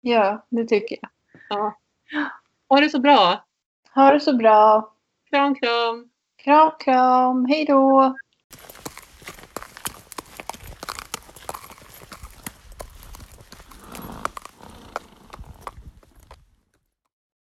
[0.00, 1.10] Ja, det tycker jag.
[1.48, 1.78] Ja.
[2.68, 3.44] Ha det så bra.
[3.94, 4.94] Ha det så bra.
[5.30, 6.10] Kram, kram.
[6.36, 7.44] Kram, kram.
[7.44, 8.16] Hej då.